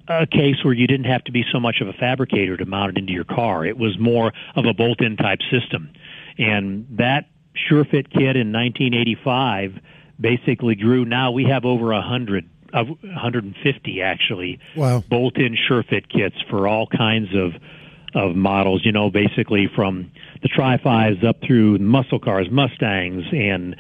[0.09, 2.97] a case where you didn't have to be so much of a fabricator to mount
[2.97, 3.65] it into your car.
[3.65, 5.91] It was more of a bolt-in type system.
[6.39, 7.27] And that
[7.71, 9.79] SureFit kit in 1985
[10.21, 11.05] basically grew.
[11.05, 15.03] Now we have over a hundred, uh, 150 actually, wow.
[15.09, 17.53] bolt-in SureFit kits for all kinds of
[18.15, 18.83] of models.
[18.85, 20.11] You know, basically from
[20.43, 23.77] the Tri Fives up through muscle cars, Mustangs, and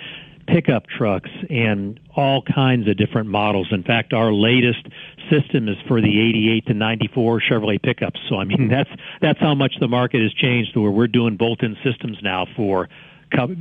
[0.46, 3.68] pickup trucks and all kinds of different models.
[3.70, 4.86] In fact, our latest
[5.30, 8.20] system is for the 88 to 94 Chevrolet pickups.
[8.28, 11.76] So I mean, that's that's how much the market has changed where we're doing bolt-in
[11.84, 12.88] systems now for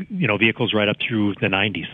[0.10, 1.88] you know vehicles right up through the 90s.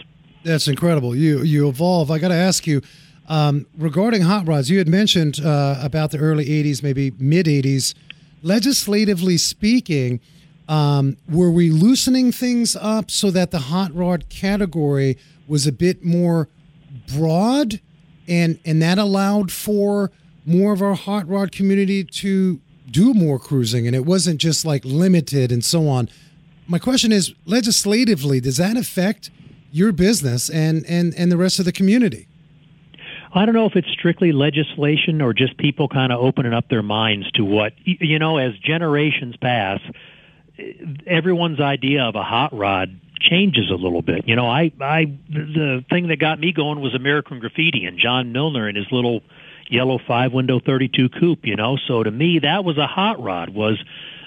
[0.43, 1.15] That's incredible.
[1.15, 2.11] You you evolve.
[2.11, 2.81] I got to ask you
[3.27, 4.69] um, regarding hot rods.
[4.69, 7.93] You had mentioned uh, about the early 80s, maybe mid 80s.
[8.43, 10.19] Legislatively speaking,
[10.71, 16.05] um, were we loosening things up so that the hot rod category was a bit
[16.05, 16.47] more
[17.13, 17.81] broad,
[18.25, 20.11] and and that allowed for
[20.45, 24.85] more of our hot rod community to do more cruising, and it wasn't just like
[24.85, 26.07] limited and so on.
[26.67, 29.29] My question is, legislatively, does that affect
[29.73, 32.29] your business and and and the rest of the community?
[33.33, 36.83] I don't know if it's strictly legislation or just people kind of opening up their
[36.83, 39.81] minds to what you know as generations pass
[41.05, 44.27] everyone's idea of a hot rod changes a little bit.
[44.27, 48.31] You know, I I the thing that got me going was American Graffiti and John
[48.31, 49.21] Milner and his little
[49.69, 51.77] yellow five window 32 coupe, you know.
[51.87, 53.81] So to me that was a hot rod was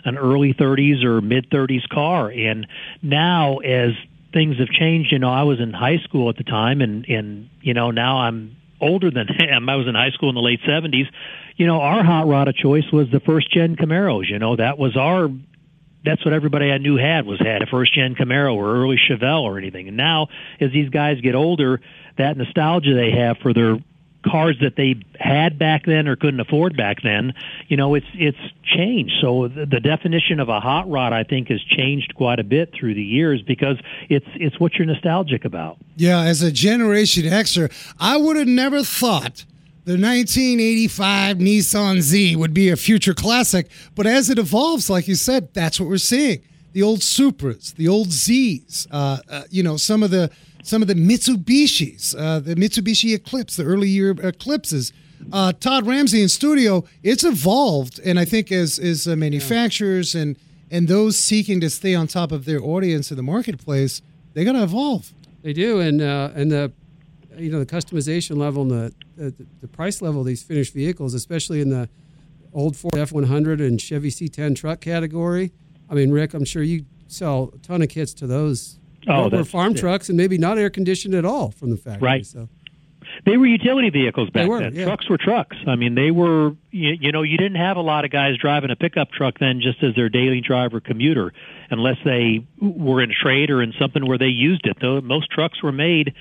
[0.05, 2.67] an early 30s or mid 30s car and
[3.03, 3.93] now as
[4.33, 7.51] things have changed, you know, I was in high school at the time and and
[7.61, 9.69] you know, now I'm older than him.
[9.69, 11.07] I was in high school in the late 70s.
[11.57, 14.77] You know, our hot rod of choice was the first gen Camaros, you know, that
[14.79, 15.29] was our
[16.05, 19.43] that's what everybody I knew had was had a first gen Camaro or early Chevelle
[19.43, 19.89] or anything.
[19.89, 20.29] And now,
[20.61, 21.81] as these guys get older,
[22.19, 23.79] that nostalgia they have for their
[24.25, 27.35] cars that they had back then or couldn't afford back then,
[27.69, 29.15] you know, it's it's changed.
[29.21, 32.73] So the, the definition of a hot rod, I think, has changed quite a bit
[32.79, 33.77] through the years because
[34.09, 35.79] it's it's what you're nostalgic about.
[35.97, 39.45] Yeah, as a Generation Xer, I would have never thought
[39.85, 45.15] the 1985 Nissan Z would be a future classic, but as it evolves, like you
[45.15, 46.41] said, that's what we're seeing.
[46.73, 50.31] The old Supras, the old Zs, uh, uh, you know, some of the
[50.63, 54.93] some of the Mitsubishis, uh, the Mitsubishi Eclipse, the early year Eclipses.
[55.33, 60.37] Uh, Todd Ramsey in studio, it's evolved, and I think as as uh, manufacturers and
[60.71, 64.01] and those seeking to stay on top of their audience in the marketplace,
[64.33, 65.13] they got to evolve.
[65.43, 66.73] They do, and uh, and the
[67.37, 71.15] you know the customization level and the, the, the price level of these finished vehicles,
[71.15, 71.89] especially in the
[72.53, 75.53] old Ford F100 and Chevy C10 truck category.
[75.91, 78.79] I mean, Rick, I'm sure you sell a ton of kits to those.
[79.07, 79.81] Oh, were farm yeah.
[79.81, 82.07] trucks and maybe not air conditioned at all from the factory.
[82.07, 82.25] Right.
[82.25, 82.49] So
[83.27, 84.75] They were utility vehicles back were, then.
[84.75, 84.87] yeah.
[84.87, 85.57] Trucks were trucks.
[85.67, 86.53] I mean, they were.
[86.71, 89.61] You, you know, you didn't have a lot of guys driving a pickup truck then,
[89.61, 91.33] just as their daily driver commuter,
[91.71, 94.79] unless they were in trade or in something where they used it.
[94.81, 96.15] Though most trucks were made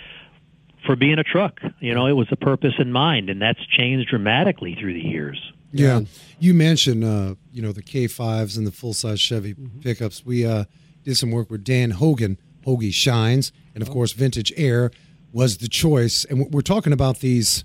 [0.86, 1.60] for being a truck.
[1.80, 5.40] You know, it was a purpose in mind, and that's changed dramatically through the years.
[5.72, 6.02] Yeah.
[6.40, 10.24] You mentioned, uh, you know, the K5s and the full size Chevy pickups.
[10.24, 10.66] We uh,
[11.04, 14.92] did some work with Dan Hogan, Hoagie Shines, and of course, Vintage Air
[15.32, 16.26] was the choice.
[16.26, 17.64] And we're talking about these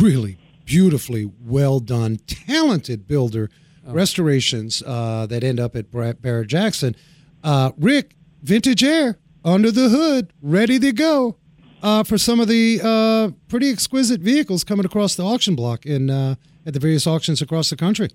[0.00, 3.48] really beautifully well done, talented builder
[3.86, 6.94] restorations uh, that end up at Barrett Jackson.
[7.42, 11.36] Uh, Rick, Vintage Air under the hood, ready to go
[11.84, 16.08] uh, for some of the uh, pretty exquisite vehicles coming across the auction block in
[16.08, 16.34] uh,
[16.66, 18.08] at the various auctions across the country.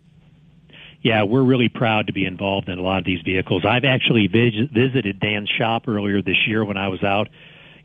[1.02, 3.64] Yeah, we're really proud to be involved in a lot of these vehicles.
[3.64, 7.30] I've actually vis- visited Dan's shop earlier this year when I was out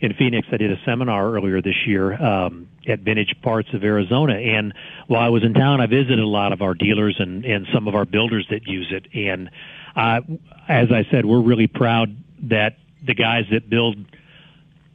[0.01, 0.49] in Phoenix.
[0.51, 4.73] I did a seminar earlier this year um, at Vintage Parts of Arizona, and
[5.07, 7.87] while I was in town, I visited a lot of our dealers and and some
[7.89, 9.07] of our builders that use it.
[9.15, 9.51] And
[9.95, 10.23] uh,
[10.67, 13.97] as I said, we're really proud that the guys that build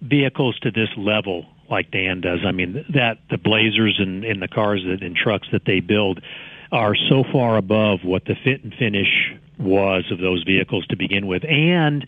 [0.01, 2.39] vehicles to this level like Dan does.
[2.45, 6.21] I mean, that the Blazers and, and the cars that, and trucks that they build
[6.71, 11.27] are so far above what the fit and finish was of those vehicles to begin
[11.27, 11.43] with.
[11.43, 12.07] And,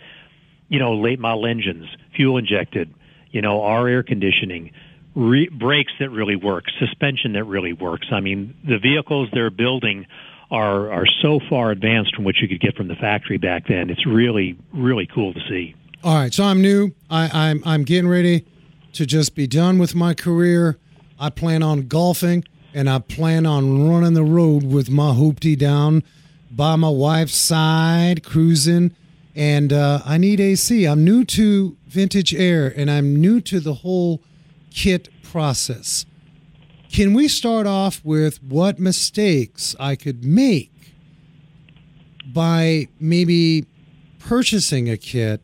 [0.69, 2.93] you know, late model engines, fuel injected,
[3.31, 4.71] you know, our air conditioning,
[5.15, 8.07] re- brakes that really work, suspension that really works.
[8.11, 10.05] I mean, the vehicles they're building
[10.49, 13.89] are, are so far advanced from what you could get from the factory back then.
[13.89, 15.75] It's really, really cool to see.
[16.03, 16.95] All right, so I'm new.
[17.11, 18.43] I, I'm I'm getting ready
[18.93, 20.79] to just be done with my career.
[21.19, 26.01] I plan on golfing, and I plan on running the road with my hoopty down
[26.49, 28.95] by my wife's side, cruising.
[29.35, 30.85] And uh, I need AC.
[30.85, 34.23] I'm new to vintage air, and I'm new to the whole
[34.71, 36.07] kit process.
[36.91, 40.71] Can we start off with what mistakes I could make
[42.25, 43.67] by maybe
[44.17, 45.41] purchasing a kit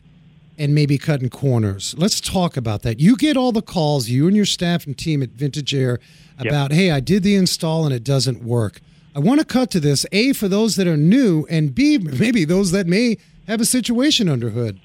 [0.58, 1.93] and maybe cutting corners.
[1.98, 3.00] Let's talk about that.
[3.00, 6.00] You get all the calls, you and your staff and team at Vintage Air,
[6.39, 8.80] about, hey, I did the install and it doesn't work.
[9.15, 12.46] I want to cut to this, A, for those that are new, and B, maybe
[12.46, 13.17] those that may
[13.48, 14.80] have a situation under hood.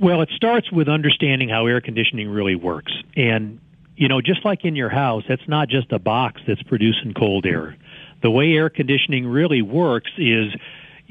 [0.00, 2.92] Well, it starts with understanding how air conditioning really works.
[3.14, 3.60] And,
[3.96, 7.44] you know, just like in your house, it's not just a box that's producing cold
[7.44, 7.76] air.
[8.22, 10.54] The way air conditioning really works is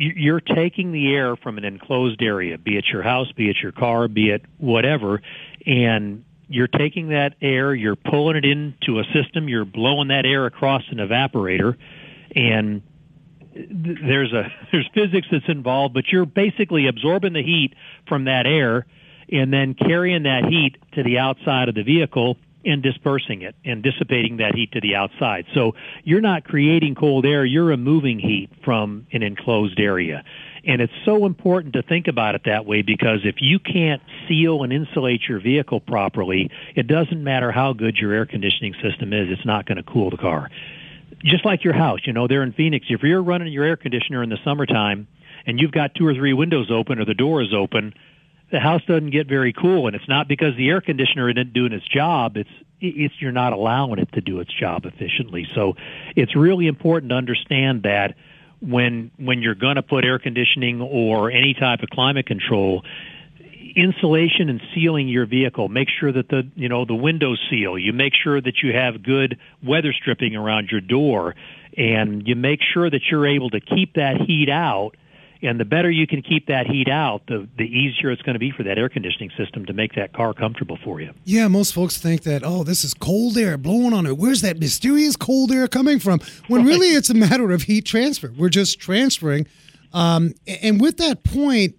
[0.01, 3.71] you're taking the air from an enclosed area, be it your house, be it your
[3.71, 5.21] car, be it whatever,
[5.65, 10.45] and you're taking that air, you're pulling it into a system, you're blowing that air
[10.47, 11.77] across an evaporator,
[12.35, 12.81] and
[13.53, 17.73] there's a there's physics that's involved, but you're basically absorbing the heat
[18.07, 18.87] from that air
[19.31, 23.83] and then carrying that heat to the outside of the vehicle and dispersing it and
[23.83, 25.45] dissipating that heat to the outside.
[25.53, 30.23] So you're not creating cold air, you're removing heat from an enclosed area.
[30.63, 34.63] And it's so important to think about it that way because if you can't seal
[34.63, 39.29] and insulate your vehicle properly, it doesn't matter how good your air conditioning system is,
[39.31, 40.49] it's not going to cool the car
[41.23, 44.23] just like your house, you know, there in Phoenix, if you're running your air conditioner
[44.23, 45.07] in the summertime
[45.45, 47.93] and you've got two or three windows open or the door is open,
[48.51, 51.73] the house doesn't get very cool and it's not because the air conditioner isn't doing
[51.73, 55.47] its job, it's it's you're not allowing it to do its job efficiently.
[55.53, 55.75] So
[56.15, 58.15] it's really important to understand that
[58.59, 62.83] when when you're going to put air conditioning or any type of climate control,
[63.75, 65.69] insulation and sealing your vehicle.
[65.69, 67.77] Make sure that the you know the windows seal.
[67.77, 71.35] You make sure that you have good weather stripping around your door,
[71.77, 74.95] and you make sure that you're able to keep that heat out.
[75.43, 78.39] And the better you can keep that heat out, the the easier it's going to
[78.39, 81.13] be for that air conditioning system to make that car comfortable for you.
[81.25, 84.17] Yeah, most folks think that, oh, this is cold air blowing on it.
[84.17, 86.19] Where's that mysterious cold air coming from?
[86.47, 88.31] When really it's a matter of heat transfer.
[88.37, 89.47] We're just transferring.
[89.93, 91.75] Um, and with that point,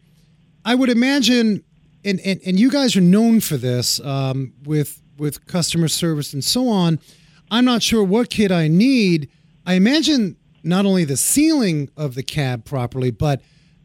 [0.64, 1.64] I would imagine,
[2.04, 6.42] and, and, and you guys are known for this um, with with customer service and
[6.42, 6.98] so on.
[7.50, 9.30] I'm not sure what kit I need.
[9.64, 13.40] I imagine not only the sealing of the cab properly, but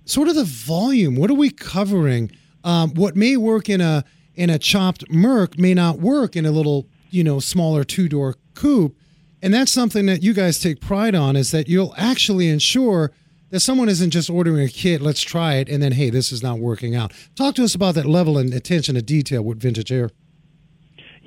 [0.07, 1.15] sort of the volume.
[1.15, 2.31] What are we covering?
[2.63, 4.03] Um, what may work in a
[4.35, 8.35] in a chopped Merc may not work in a little you know smaller two door
[8.55, 8.97] coupe,
[9.41, 13.11] and that's something that you guys take pride on is that you'll actually ensure
[13.49, 16.43] that someone isn't just ordering a kit, let's try it, and then hey, this is
[16.43, 17.13] not working out.
[17.35, 20.11] Talk to us about that level and attention to detail with Vintage Air.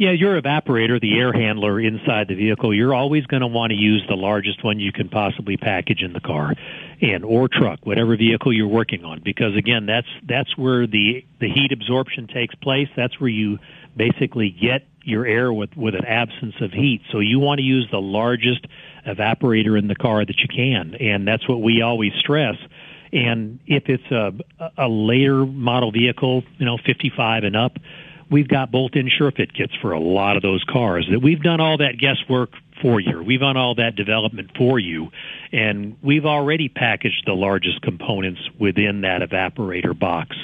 [0.01, 3.77] Yeah, your evaporator, the air handler inside the vehicle, you're always going to want to
[3.77, 6.55] use the largest one you can possibly package in the car.
[7.03, 11.51] and or truck, whatever vehicle you're working on, because again, that's that's where the the
[11.51, 12.89] heat absorption takes place.
[12.97, 13.59] That's where you
[13.95, 17.03] basically get your air with with an absence of heat.
[17.13, 18.67] So you want to use the largest
[19.07, 22.57] evaporator in the car that you can, and that's what we always stress.
[23.13, 24.33] And if it's a
[24.79, 27.77] a later model vehicle, you know, 55 and up,
[28.31, 31.07] we've got bolt-in SureFit kits for a lot of those cars.
[31.11, 32.51] That we've done all that guesswork
[32.81, 33.23] for you.
[33.23, 35.11] We've done all that development for you,
[35.53, 40.37] and we've already packaged the largest components within that evaporator box.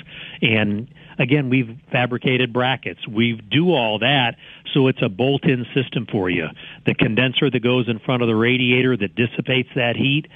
[0.43, 3.07] And again, we've fabricated brackets.
[3.09, 4.37] We do all that,
[4.75, 6.49] so it's a bolt-in system for you.
[6.85, 10.27] The condenser that goes in front of the radiator that dissipates that heat.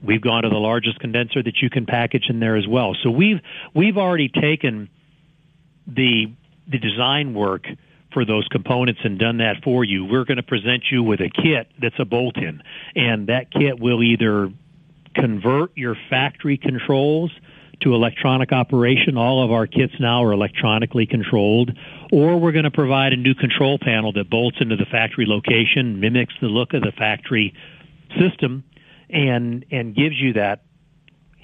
[0.00, 2.94] We've gone to the largest condenser that you can package in there as well.
[3.02, 3.40] So we've
[3.74, 4.88] we've already taken
[5.88, 6.32] the
[6.68, 7.66] the design work
[8.12, 10.04] for those components and done that for you.
[10.04, 12.62] We're going to present you with a kit that's a bolt-in,
[12.94, 14.50] and that kit will either
[15.14, 17.30] convert your factory controls
[17.80, 19.16] to electronic operation.
[19.16, 21.70] All of our kits now are electronically controlled.
[22.10, 26.00] Or we're going to provide a new control panel that bolts into the factory location,
[26.00, 27.54] mimics the look of the factory
[28.18, 28.64] system,
[29.10, 30.62] and and gives you that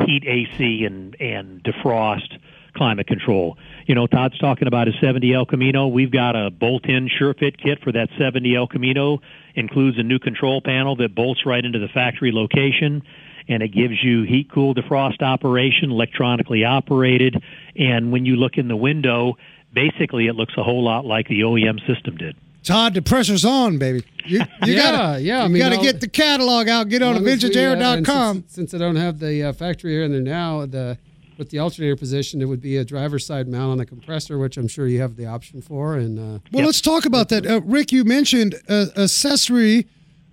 [0.07, 2.39] heat AC and and defrost
[2.75, 3.57] climate control.
[3.87, 5.87] You know, Todd's talking about a 70 El Camino.
[5.89, 9.21] We've got a bolt-in SureFit kit for that 70 El Camino.
[9.55, 13.03] Includes a new control panel that bolts right into the factory location
[13.47, 17.43] and it gives you heat cool defrost operation, electronically operated.
[17.77, 19.35] And when you look in the window,
[19.73, 22.37] basically it looks a whole lot like the OEM system did.
[22.63, 24.03] Todd, the pressure's on, baby.
[24.25, 26.89] You, you Yeah, gotta, yeah, I You mean, gotta I'll- get the catalog out.
[26.89, 30.23] Get on Long uh, Since, since I don't have the uh, factory here and there
[30.23, 30.97] now, the
[31.39, 34.57] with the alternator position, it would be a driver's side mount on the compressor, which
[34.57, 35.97] I'm sure you have the option for.
[35.97, 37.47] And uh, Well, let's talk about that.
[37.47, 39.87] Uh, Rick, you mentioned uh, accessory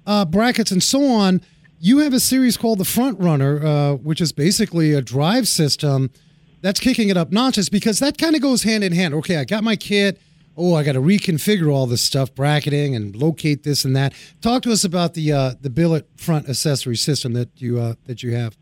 [0.06, 1.42] uh, brackets and so on.
[1.80, 6.12] You have a series called the Front Runner, uh, which is basically a drive system
[6.62, 9.14] that's kicking it up notches because that kind of goes hand in hand.
[9.16, 10.22] Okay, I got my kit.
[10.56, 14.14] Oh, I got to reconfigure all this stuff, bracketing and locate this and that.
[14.42, 18.22] Talk to us about the uh, the billet front accessory system that you uh, that
[18.22, 18.58] you have.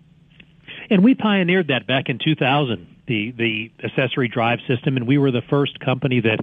[0.89, 5.31] And we pioneered that back in 2000, the the accessory drive system, and we were
[5.31, 6.39] the first company that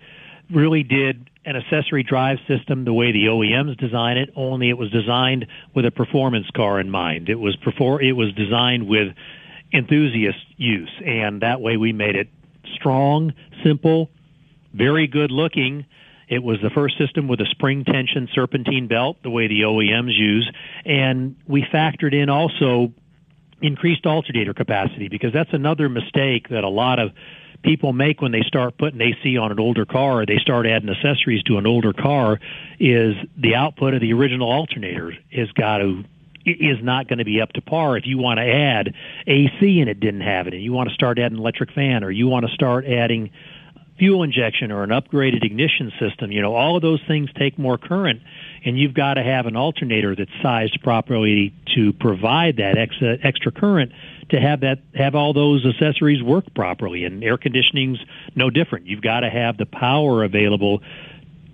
[0.51, 4.31] really did an accessory drive system the way the OEMs design it.
[4.37, 7.29] Only it was designed with a performance car in mind.
[7.29, 9.15] It was perfor- It was designed with
[9.73, 12.29] enthusiast use, and that way we made it
[12.75, 13.33] strong,
[13.65, 14.11] simple,
[14.75, 15.87] very good looking.
[16.29, 20.17] It was the first system with a spring tension serpentine belt, the way the OEMs
[20.17, 20.51] use,
[20.85, 22.93] and we factored in also
[23.61, 27.13] increased alternator capacity because that's another mistake that a lot of
[27.63, 31.43] people make when they start putting AC on an older car they start adding accessories
[31.45, 32.39] to an older car
[32.79, 36.05] is the output of the original alternator has got to
[36.47, 37.97] is not going to be up to par.
[37.97, 38.95] If you want to add
[39.27, 42.11] AC and it didn't have it and you want to start adding electric fan or
[42.11, 43.31] you want to start adding
[43.99, 47.79] fuel injection or an upgraded ignition system you know all of those things take more
[47.79, 48.21] current
[48.65, 53.53] and you've got to have an alternator that's sized properly to provide that extra extra
[53.53, 53.93] current
[54.31, 57.05] to have that have all those accessories work properly.
[57.05, 57.99] And air conditioning's
[58.35, 58.87] no different.
[58.87, 60.81] You've got to have the power available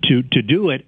[0.03, 0.85] to to do it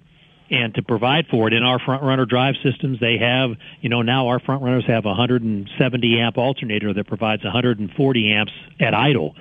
[0.50, 1.54] and to provide for it.
[1.54, 3.50] In our front runner drive systems they have
[3.80, 8.52] you know now our front runners have a 170 amp alternator that provides 140 amps
[8.80, 9.34] at idle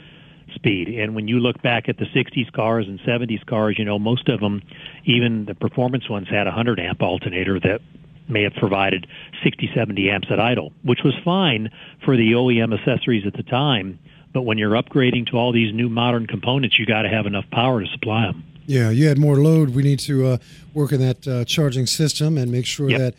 [0.55, 0.87] speed.
[0.87, 4.27] And when you look back at the 60s cars and 70s cars, you know, most
[4.29, 4.61] of them,
[5.05, 7.81] even the performance ones, had a 100 amp alternator that
[8.27, 9.05] may have provided
[9.43, 11.69] 60, 70 amps at idle, which was fine
[12.03, 13.99] for the OEM accessories at the time.
[14.33, 17.45] But when you're upgrading to all these new modern components, you got to have enough
[17.51, 18.43] power to supply them.
[18.65, 19.75] Yeah, you had more load.
[19.75, 20.37] We need to uh,
[20.73, 22.99] work on that uh, charging system and make sure Yep.
[22.99, 23.13] that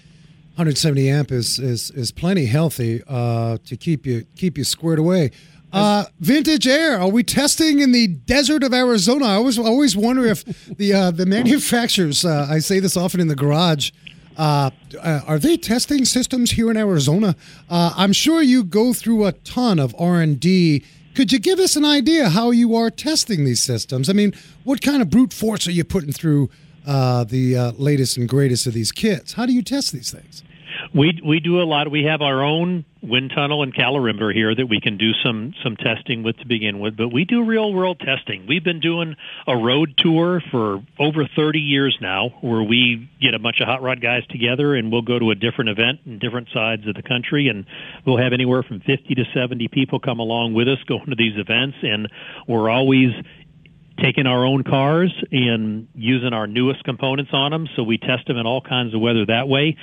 [0.57, 5.30] 170 amp is is, is plenty healthy uh, to keep you keep you squared away.
[5.73, 6.99] Uh, vintage air.
[6.99, 9.27] Are we testing in the desert of Arizona?
[9.27, 12.25] I always always wonder if the uh, the manufacturers.
[12.25, 13.91] Uh, I say this often in the garage.
[14.37, 14.71] Uh,
[15.03, 17.35] uh, are they testing systems here in Arizona?
[17.71, 20.85] Uh, I'm sure you go through a ton of R and D.
[21.14, 24.11] Could you give us an idea how you are testing these systems?
[24.11, 26.51] I mean, what kind of brute force are you putting through
[26.87, 29.33] uh, the uh, latest and greatest of these kits?
[29.33, 30.43] How do you test these things?
[30.97, 31.91] We we do a lot.
[31.91, 35.77] We have our own wind tunnel and calorimeter here that we can do some some
[35.77, 36.97] testing with to begin with.
[36.97, 38.47] But we do real world testing.
[38.49, 39.15] We've been doing
[39.47, 43.83] a road tour for over 30 years now, where we get a bunch of hot
[43.83, 47.03] rod guys together and we'll go to a different event in different sides of the
[47.03, 47.67] country, and
[48.07, 51.37] we'll have anywhere from 50 to 70 people come along with us going to these
[51.37, 52.09] events, and
[52.49, 53.11] we're always
[54.03, 57.67] taking our own cars and using our newest components on them.
[57.77, 59.77] So we test them in all kinds of weather that way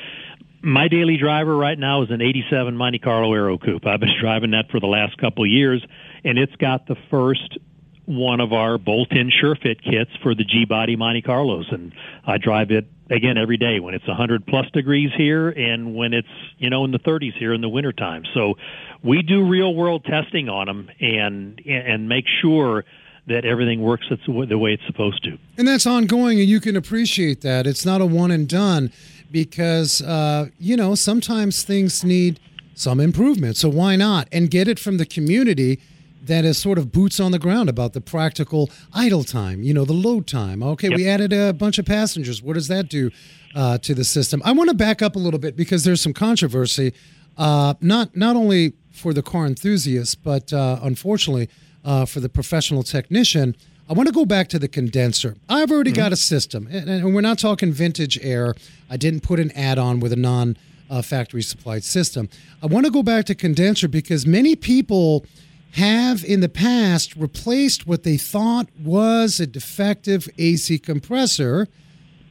[0.63, 3.85] my daily driver right now is an 87 Monte Carlo Aero Coupe.
[3.85, 5.85] I've been driving that for the last couple of years,
[6.23, 7.57] and it's got the first
[8.05, 11.93] one of our bolt-in SureFit kits for the G-Body Monte Carlos, and
[12.25, 16.27] I drive it again every day when it's 100 plus degrees here and when it's
[16.57, 18.23] you know in the 30s here in the wintertime.
[18.33, 18.55] So
[19.03, 22.85] we do real world testing on them and and make sure
[23.27, 25.37] that everything works the way it's supposed to.
[25.57, 27.65] And that's ongoing, and you can appreciate that.
[27.67, 28.91] It's not a one and done
[29.33, 32.39] because, uh, you know, sometimes things need
[32.75, 33.57] some improvement.
[33.57, 34.27] So why not?
[34.31, 35.81] And get it from the community
[36.21, 39.85] that is sort of boots on the ground about the practical idle time, you know,
[39.85, 40.61] the load time.
[40.63, 40.97] Okay, yep.
[40.97, 42.41] we added a bunch of passengers.
[42.43, 43.09] What does that do
[43.55, 44.41] uh, to the system?
[44.45, 46.93] I want to back up a little bit because there's some controversy,
[47.35, 51.49] uh, not not only for the car enthusiast, but uh, unfortunately
[51.83, 53.55] uh, for the professional technician.
[53.89, 55.35] I want to go back to the condenser.
[55.49, 56.01] I've already mm-hmm.
[56.01, 58.55] got a system, and, and, we're not talking vintage air.
[58.89, 60.57] I didn't put an add-on with a non
[60.89, 62.29] uh, factory supplied system.
[62.61, 65.25] I want to go back to condenser because many people
[65.73, 71.67] have in the past replaced what they thought was a defective AC compressor.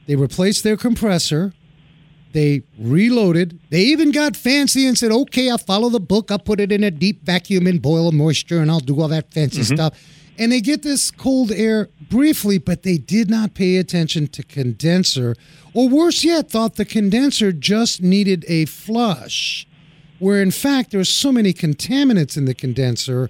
[0.07, 1.53] They replaced their compressor.
[2.31, 3.59] They reloaded.
[3.69, 6.31] They even got fancy and said, okay, I'll follow the book.
[6.31, 9.09] I'll put it in a deep vacuum and boil the moisture and I'll do all
[9.09, 9.75] that fancy mm-hmm.
[9.75, 9.99] stuff.
[10.37, 15.35] And they get this cold air briefly, but they did not pay attention to condenser.
[15.73, 19.67] Or worse yet, thought the condenser just needed a flush
[20.23, 23.29] where in fact there's so many contaminants in the condenser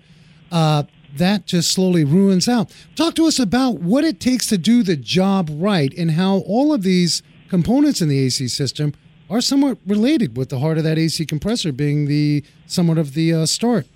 [0.52, 0.84] uh,
[1.18, 2.72] that just slowly ruins out.
[2.96, 6.72] Talk to us about what it takes to do the job right and how all
[6.72, 8.94] of these components in the AC system
[9.28, 13.34] are somewhat related with the heart of that AC compressor being the somewhat of the
[13.34, 13.88] uh, start.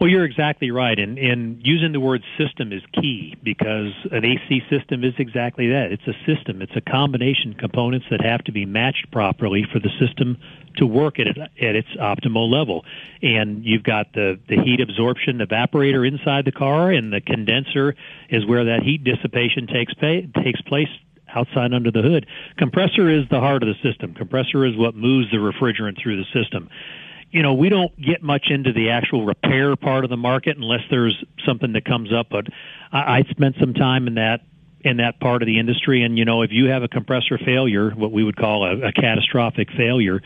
[0.00, 4.62] Well, you're exactly right, and, and using the word system is key because an AC
[4.70, 5.90] system is exactly that.
[5.90, 6.62] It's a system.
[6.62, 10.38] It's a combination of components that have to be matched properly for the system
[10.76, 12.84] to work at it, at its optimal level.
[13.22, 17.96] And you've got the the heat absorption evaporator inside the car, and the condenser
[18.30, 20.90] is where that heat dissipation takes pay, takes place
[21.34, 22.26] outside under the hood.
[22.56, 24.14] Compressor is the heart of the system.
[24.14, 26.68] Compressor is what moves the refrigerant through the system
[27.30, 30.80] you know, we don't get much into the actual repair part of the market unless
[30.90, 32.28] there's something that comes up.
[32.30, 32.46] But
[32.92, 34.40] I, I spent some time in that
[34.80, 37.90] in that part of the industry, and you know, if you have a compressor failure,
[37.90, 40.22] what we would call a, a catastrophic failure,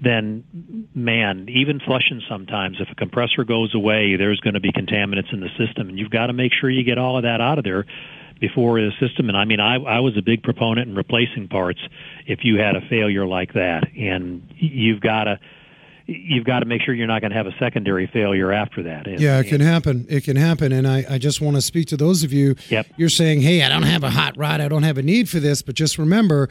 [0.00, 5.32] then man, even flushing sometimes, if a compressor goes away, there's going to be contaminants
[5.32, 7.56] in the system, and you've got to make sure you get all of that out
[7.56, 7.86] of there
[8.40, 9.28] before the system.
[9.28, 11.80] And I mean, I, I was a big proponent in replacing parts
[12.26, 15.40] if you had a failure like that, and you've got to
[16.06, 19.06] you've got to make sure you're not going to have a secondary failure after that.
[19.06, 20.06] And, yeah, it can happen.
[20.08, 20.72] It can happen.
[20.72, 22.56] And I, I just want to speak to those of you.
[22.68, 22.86] Yep.
[22.96, 24.60] You're saying, hey, I don't have a hot rod.
[24.60, 25.62] I don't have a need for this.
[25.62, 26.48] But just remember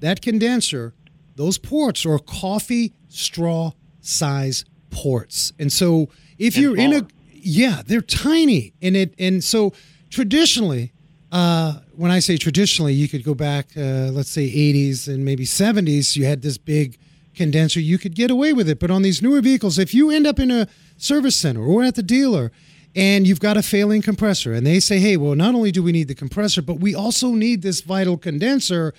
[0.00, 0.94] that condenser,
[1.36, 5.52] those ports are coffee straw size ports.
[5.58, 8.72] And so if you're in a, yeah, they're tiny.
[8.80, 9.74] And it, and so
[10.08, 10.92] traditionally,
[11.30, 15.44] uh, when I say traditionally, you could go back, uh, let's say 80s and maybe
[15.44, 16.96] 70s, you had this big
[17.34, 18.78] condenser, you could get away with it.
[18.78, 21.94] But on these newer vehicles, if you end up in a service center or at
[21.94, 22.52] the dealer
[22.94, 25.92] and you've got a failing compressor and they say, hey, well, not only do we
[25.92, 28.94] need the compressor, but we also need this vital condenser.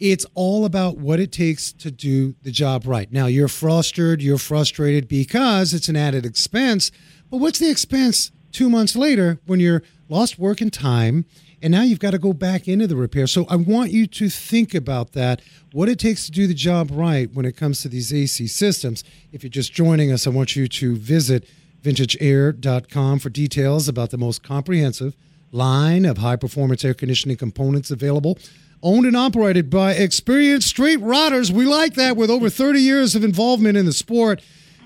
[0.00, 3.12] It's all about what it takes to do the job right.
[3.12, 6.90] Now, you're frustrated, you're frustrated because it's an added expense.
[7.30, 11.26] But what's the expense two months later when you're lost work and time?
[11.64, 13.26] And now you've got to go back into the repair.
[13.26, 15.40] So I want you to think about that,
[15.72, 19.02] what it takes to do the job right when it comes to these AC systems.
[19.32, 21.48] If you're just joining us, I want you to visit
[21.82, 25.16] vintageair.com for details about the most comprehensive
[25.52, 28.38] line of high performance air conditioning components available.
[28.82, 31.50] Owned and operated by experienced street rodders.
[31.50, 34.42] We like that with over 30 years of involvement in the sport.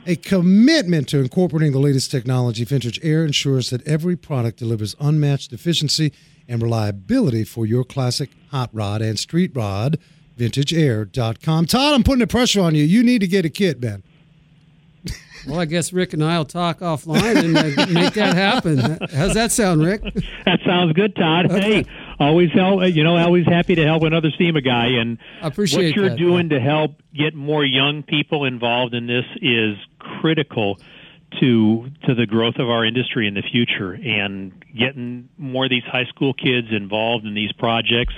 [0.06, 5.52] A commitment to incorporating the latest technology, Vintage Air ensures that every product delivers unmatched
[5.52, 6.12] efficiency
[6.48, 9.98] and reliability for your classic hot rod and street rod.
[10.38, 11.66] VintageAir.com.
[11.66, 12.84] Todd, I'm putting the pressure on you.
[12.84, 14.02] You need to get a kit, man.
[15.46, 18.98] Well, I guess Rick and I will talk offline and uh, make that happen.
[19.14, 20.02] How's that sound, Rick?
[20.44, 21.50] That sounds good, Todd.
[21.50, 21.60] Okay.
[21.60, 21.84] Hey,
[22.18, 22.82] always help.
[22.84, 24.86] You know, always happy to help another SEMA guy.
[24.86, 29.06] And I appreciate what you're that, doing to help get more young people involved in
[29.06, 30.78] this is critical
[31.40, 35.84] to to the growth of our industry in the future and getting more of these
[35.84, 38.14] high school kids involved in these projects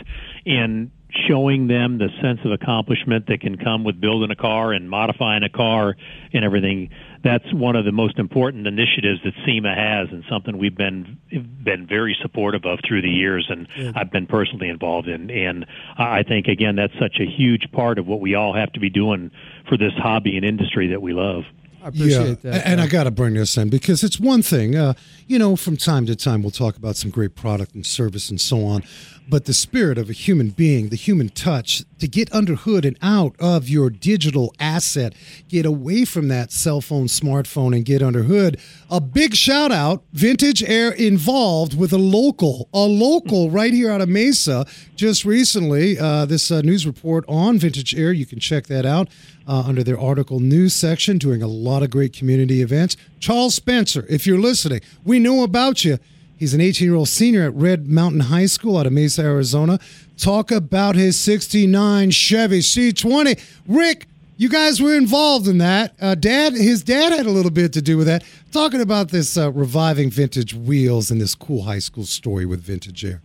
[0.47, 0.91] and
[1.29, 5.43] showing them the sense of accomplishment that can come with building a car and modifying
[5.43, 5.97] a car
[6.33, 6.89] and everything
[7.23, 11.19] that's one of the most important initiatives that SEMA has, and something we've been
[11.63, 13.93] been very supportive of through the years, and yeah.
[13.95, 15.31] I've been personally involved in.
[15.31, 15.67] And
[15.99, 18.91] I think again, that's such a huge part of what we all have to be
[18.91, 19.31] doing
[19.69, 21.45] for this hobby and industry that we love.
[21.83, 22.67] I appreciate yeah, that.
[22.67, 24.95] And I got to bring this in because it's one thing, uh,
[25.27, 28.41] you know, from time to time we'll talk about some great product and service and
[28.41, 28.83] so on
[29.31, 32.99] but the spirit of a human being, the human touch, to get under hood and
[33.01, 35.15] out of your digital asset,
[35.49, 38.59] get away from that cell phone, smartphone, and get under hood.
[38.91, 44.01] A big shout out, Vintage Air involved with a local, a local right here out
[44.01, 44.67] of Mesa.
[44.97, 49.09] Just recently, uh, this uh, news report on Vintage Air, you can check that out
[49.47, 52.97] uh, under their article news section, doing a lot of great community events.
[53.19, 55.99] Charles Spencer, if you're listening, we know about you.
[56.41, 59.79] He's an 18 year old senior at Red Mountain High School out of Mesa, Arizona.
[60.17, 63.39] Talk about his 69 Chevy C20.
[63.69, 64.07] Rick,
[64.39, 65.95] you guys were involved in that.
[66.01, 68.25] Uh, dad, his dad had a little bit to do with that.
[68.53, 73.05] Talking about this uh, reviving vintage wheels and this cool high school story with Vintage
[73.05, 73.21] Air.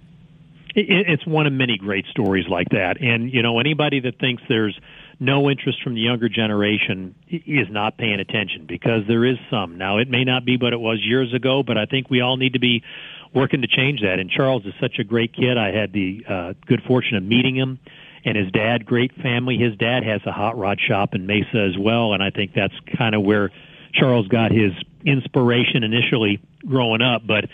[0.75, 2.99] It's one of many great stories like that.
[2.99, 4.77] And, you know, anybody that thinks there's
[5.19, 9.77] no interest from the younger generation is not paying attention because there is some.
[9.77, 12.37] Now, it may not be what it was years ago, but I think we all
[12.37, 12.83] need to be
[13.33, 14.19] working to change that.
[14.19, 15.57] And Charles is such a great kid.
[15.57, 17.79] I had the uh, good fortune of meeting him
[18.25, 19.57] and his dad, great family.
[19.57, 22.73] His dad has a hot rod shop in Mesa as well, and I think that's
[22.97, 23.51] kind of where
[23.93, 24.71] Charles got his
[25.05, 27.25] inspiration initially growing up.
[27.25, 27.45] But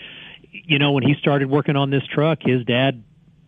[0.50, 3.04] you know, when he started working on this truck, his dad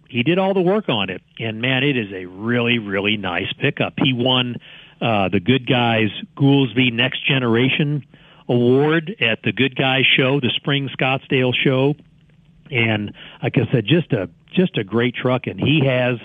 [0.08, 3.52] he did all the work on it, and man, it is a really, really nice
[3.58, 3.94] pickup.
[3.98, 4.56] He won
[5.00, 8.06] uh, the Good Guys Goolsby Next Generation
[8.48, 11.94] Award at the Good Guys Show, the Spring Scottsdale Show,
[12.70, 15.46] and like I said, just a just a great truck.
[15.46, 16.18] And he has,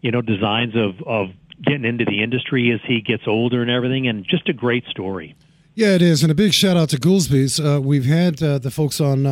[0.00, 1.28] you know, designs of of
[1.62, 5.34] getting into the industry as he gets older and everything, and just a great story.
[5.74, 7.60] Yeah, it is, and a big shout out to Goolsby's.
[7.60, 9.30] Uh, we've had uh, the folks on uh,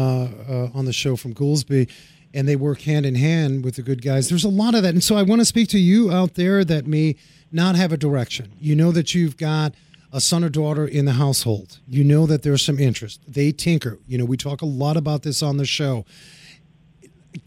[0.48, 1.90] uh on the show from Goolsby
[2.36, 4.28] and they work hand in hand with the good guys.
[4.28, 4.92] There's a lot of that.
[4.92, 7.16] And so I want to speak to you out there that may
[7.50, 8.52] not have a direction.
[8.60, 9.74] You know that you've got
[10.12, 11.78] a son or daughter in the household.
[11.88, 13.22] You know that there's some interest.
[13.26, 13.98] They tinker.
[14.06, 16.04] You know, we talk a lot about this on the show.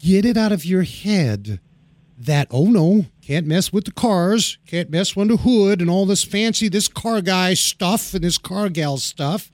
[0.00, 1.60] Get it out of your head
[2.18, 6.04] that, oh no, can't mess with the cars, can't mess with the hood and all
[6.04, 9.52] this fancy, this car guy stuff and this car gal stuff.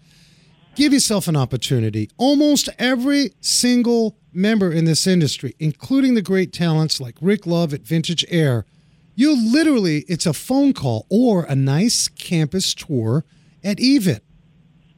[0.77, 2.11] Give yourself an opportunity.
[2.19, 7.81] Almost every single member in this industry, including the great talents like Rick Love at
[7.81, 8.67] Vintage Air,
[9.15, 13.25] you literally, it's a phone call or a nice campus tour
[13.65, 14.21] at EVIT.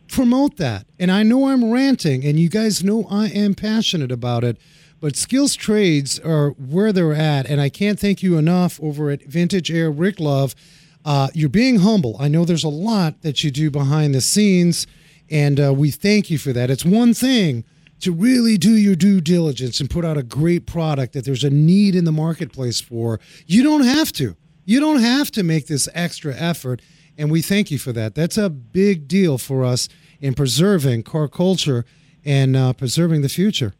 [0.08, 0.84] Promote that.
[0.98, 4.58] And I know I'm ranting, and you guys know I am passionate about it,
[4.98, 7.46] but skills trades are where they're at.
[7.46, 10.56] And I can't thank you enough over at Vintage Air, Rick Love.
[11.04, 12.16] Uh, you're being humble.
[12.18, 14.88] I know there's a lot that you do behind the scenes,
[15.30, 16.70] and uh, we thank you for that.
[16.70, 17.64] It's one thing
[18.00, 21.50] to really do your due diligence and put out a great product that there's a
[21.50, 24.36] need in the marketplace for, you don't have to.
[24.64, 26.80] You don't have to make this extra effort.
[27.16, 28.14] And we thank you for that.
[28.14, 29.88] That's a big deal for us
[30.20, 31.84] in preserving car culture
[32.24, 33.74] and uh, preserving the future.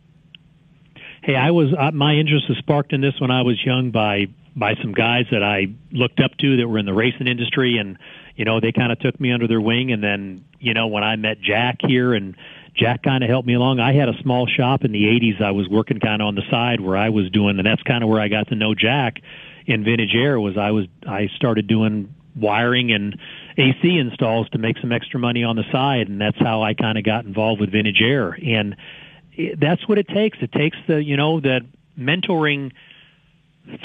[1.22, 4.28] Hey, I was uh, my interest was sparked in this when I was young by
[4.56, 7.98] by some guys that I looked up to that were in the racing industry, and
[8.38, 9.92] you know they kind of took me under their wing.
[9.92, 12.36] And then you know when I met Jack here and
[12.74, 13.80] Jack kind of helped me along.
[13.80, 15.42] I had a small shop in the 80s.
[15.42, 18.04] I was working kind of on the side where I was doing, and that's kind
[18.04, 19.20] of where I got to know Jack
[19.66, 20.40] in Vintage Air.
[20.40, 23.18] Was I was I started doing wiring and
[23.56, 26.96] AC installs to make some extra money on the side, and that's how I kind
[26.96, 28.38] of got involved with Vintage Air.
[28.46, 28.76] And
[29.32, 30.38] it, that's what it takes.
[30.40, 31.62] It takes the you know that
[31.98, 32.70] mentoring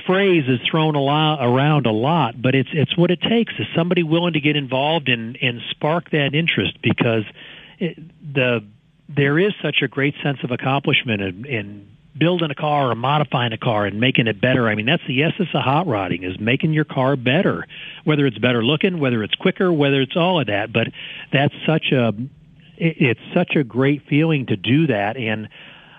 [0.05, 3.53] phrase is thrown a lot around a lot, but it's it's what it takes.
[3.59, 7.23] Is somebody willing to get involved and and spark that interest because
[7.79, 7.97] it,
[8.34, 8.63] the
[9.09, 13.53] there is such a great sense of accomplishment in, in building a car or modifying
[13.53, 14.67] a car and making it better.
[14.67, 17.65] I mean, that's the essence of hot rodding is making your car better,
[18.03, 20.71] whether it's better looking, whether it's quicker, whether it's all of that.
[20.71, 20.88] But
[21.31, 22.13] that's such a,
[22.77, 25.17] it's such a great feeling to do that.
[25.17, 25.49] And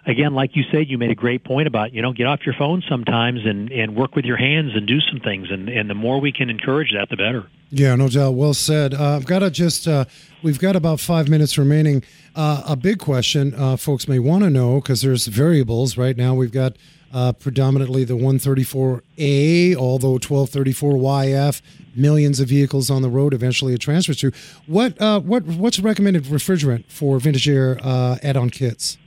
[0.07, 2.55] again, like you said, you made a great point about, you know, get off your
[2.55, 5.49] phone sometimes and, and work with your hands and do some things.
[5.51, 7.47] And, and the more we can encourage that, the better.
[7.71, 8.33] Yeah, no doubt.
[8.33, 8.95] Well said.
[8.95, 10.05] Uh, I've got to just, uh,
[10.43, 12.05] we've got about five minutes remaining.
[12.37, 16.35] Uh, a big question uh, folks may want to know because there's variables right now.
[16.35, 16.77] We've got
[17.13, 21.63] uh, predominantly the 134A, although 1234YF,
[21.95, 23.33] millions of vehicles on the road.
[23.33, 24.33] Eventually, it transfers to.
[24.67, 28.99] What uh, what what's recommended refrigerant for vintage air add-on kits?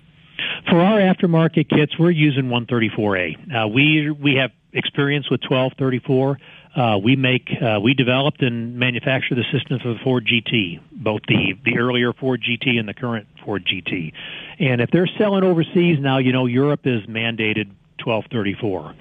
[0.70, 3.66] For our aftermarket kits, we're using 134A.
[3.66, 6.38] Uh, we we have experience with 1234.
[6.76, 11.22] Uh, we make uh, we developed and manufacture the system for the Ford GT, both
[11.28, 14.12] the the earlier Ford GT and the current Ford GT.
[14.60, 17.72] And if they're selling overseas now, you know Europe is mandated
[18.04, 18.94] 1234.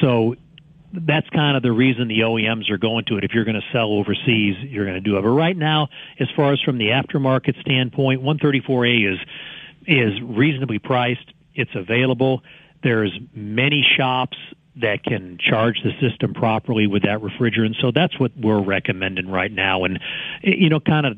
[0.00, 0.36] So
[0.92, 3.24] that's kind of the reason the OEMs are going to it.
[3.24, 5.22] If you're going to sell overseas, you're going to do it.
[5.22, 5.88] But right now,
[6.18, 9.18] as far as from the aftermarket standpoint, 134A is
[9.86, 11.32] is reasonably priced.
[11.54, 12.42] It's available.
[12.82, 14.36] There's many shops
[14.76, 17.80] that can charge the system properly with that refrigerant.
[17.80, 19.84] So that's what we're recommending right now.
[19.84, 19.98] And
[20.42, 21.16] you know, kind of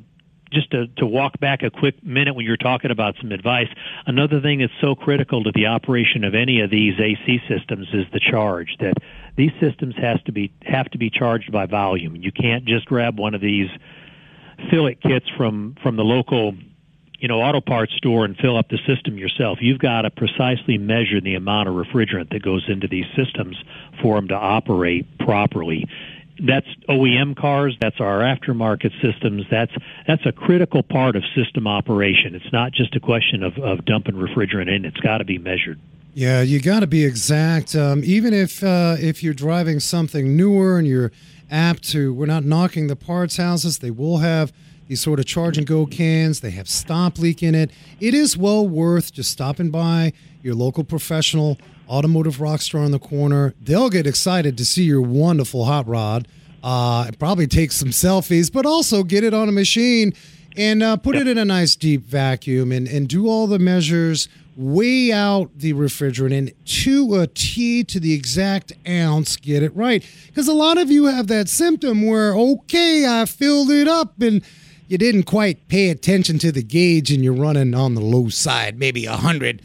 [0.53, 3.69] just to, to walk back a quick minute when you're talking about some advice,
[4.07, 8.05] another thing that's so critical to the operation of any of these AC systems is
[8.13, 8.77] the charge.
[8.81, 8.95] That
[9.37, 12.17] these systems has to be have to be charged by volume.
[12.17, 13.69] You can't just grab one of these
[14.71, 16.55] fill it kits from from the local
[17.23, 19.59] you know auto parts store and fill up the system yourself.
[19.62, 23.57] You've got to precisely measure the amount of refrigerant that goes into these systems
[24.03, 25.89] for them to operate properly.
[26.45, 27.77] That's OEM cars.
[27.81, 29.45] That's our aftermarket systems.
[29.49, 29.73] That's
[30.09, 32.35] that's a critical part of system operation.
[32.35, 34.85] It's not just a question of, of dumping refrigerant in.
[34.85, 35.79] It's got to be measured.
[36.14, 37.77] Yeah, you got to be exact.
[37.77, 41.12] Um, even if uh, if you're driving something newer and you're
[41.53, 43.79] apt to, we're not knocking the parts houses.
[43.79, 44.53] They will have
[44.93, 46.40] these sort of charge and go cans.
[46.40, 47.70] They have stop leak in it.
[47.99, 50.12] It is well worth just stopping by
[50.43, 51.57] your local professional
[51.88, 53.55] automotive rock star on the corner.
[53.59, 56.28] They'll get excited to see your wonderful hot rod.
[56.62, 60.12] Uh, probably take some selfies, but also get it on a machine
[60.59, 64.28] and uh, put it in a nice deep vacuum and, and do all the measures,
[64.59, 70.07] weigh out the refrigerant and to a T to the exact ounce, get it right.
[70.26, 74.45] Because a lot of you have that symptom where, okay, I filled it up and
[74.93, 78.78] you didn't quite pay attention to the gauge and you're running on the low side,
[78.78, 79.62] maybe 100.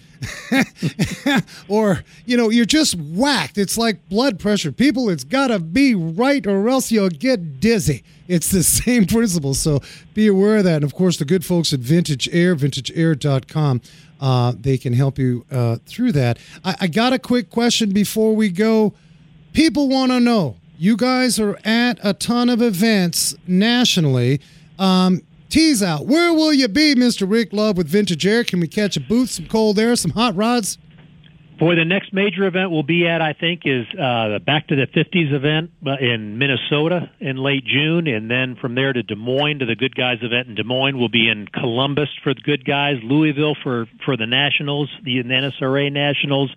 [1.68, 3.58] or, you know, you're just whacked.
[3.58, 4.72] It's like blood pressure.
[4.72, 8.06] People, it's got to be right or else you'll get dizzy.
[8.30, 9.54] It's the same principle.
[9.54, 9.82] So
[10.14, 10.76] be aware of that.
[10.76, 13.82] And of course, the good folks at Vintage Air, vintageair.com,
[14.22, 16.40] uh, they can help you uh, through that.
[16.64, 18.94] I, I got a quick question before we go.
[19.52, 24.40] People want to know you guys are at a ton of events nationally.
[24.80, 26.06] Um, tease out.
[26.06, 27.30] Where will you be, Mr.
[27.30, 28.44] Rick Love, with Vintage Air?
[28.44, 30.78] Can we catch a booth, some cold air, some hot rods?
[31.60, 34.76] Boy, the next major event we'll be at, I think, is uh, the Back to
[34.76, 38.06] the 50s event uh, in Minnesota in late June.
[38.06, 41.00] And then from there to Des Moines to the Good Guys event in Des Moines.
[41.00, 45.92] We'll be in Columbus for the Good Guys, Louisville for, for the Nationals, the NSRA
[45.92, 46.52] Nationals,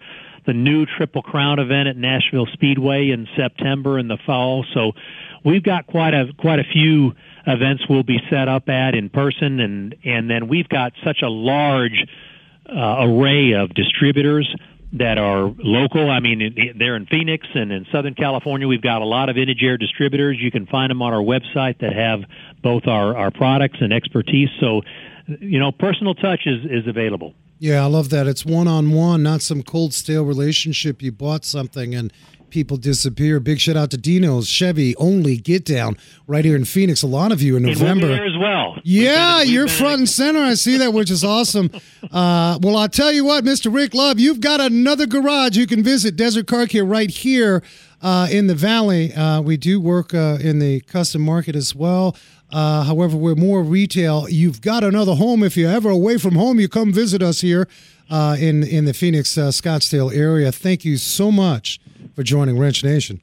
[0.46, 4.66] the new Triple Crown event at Nashville Speedway in September in the fall.
[4.74, 4.92] So
[5.44, 7.14] we've got quite a, quite a few
[7.47, 11.28] events we'll be set up at in person, and and then we've got such a
[11.28, 12.07] large
[12.68, 14.53] uh, array of distributors
[14.93, 16.11] that are local.
[16.11, 18.66] I mean, they're in Phoenix and in Southern California.
[18.66, 20.38] We've got a lot of Vintage Air distributors.
[20.41, 22.22] You can find them on our website that have
[22.62, 24.49] both our, our products and expertise.
[24.59, 24.82] So,
[25.26, 27.34] you know, personal touch is, is available.
[27.61, 28.26] Yeah, I love that.
[28.26, 31.03] It's one on one, not some cold, stale relationship.
[31.03, 32.12] You bought something and
[32.51, 33.40] people disappear.
[33.40, 35.96] Big shout out to Dino's Chevy Only Get Down
[36.26, 37.03] right here in Phoenix.
[37.03, 38.78] A lot of you in November we'll as well.
[38.84, 40.40] Yeah, you're front and center.
[40.40, 41.70] I see that, which is awesome.
[42.11, 43.72] Uh, well, I'll tell you what, Mr.
[43.72, 46.16] Rick Love, you've got another garage you can visit.
[46.16, 47.62] Desert Car Care right here
[48.03, 49.12] uh, in the Valley.
[49.14, 52.16] Uh, we do work uh, in the custom market as well.
[52.51, 54.28] Uh, however, we're more retail.
[54.28, 55.44] You've got another home.
[55.44, 57.68] If you're ever away from home, you come visit us here
[58.11, 60.51] uh, in in the Phoenix Scottsdale area.
[60.51, 61.78] Thank you so much
[62.20, 63.22] for joining Wrench Nation.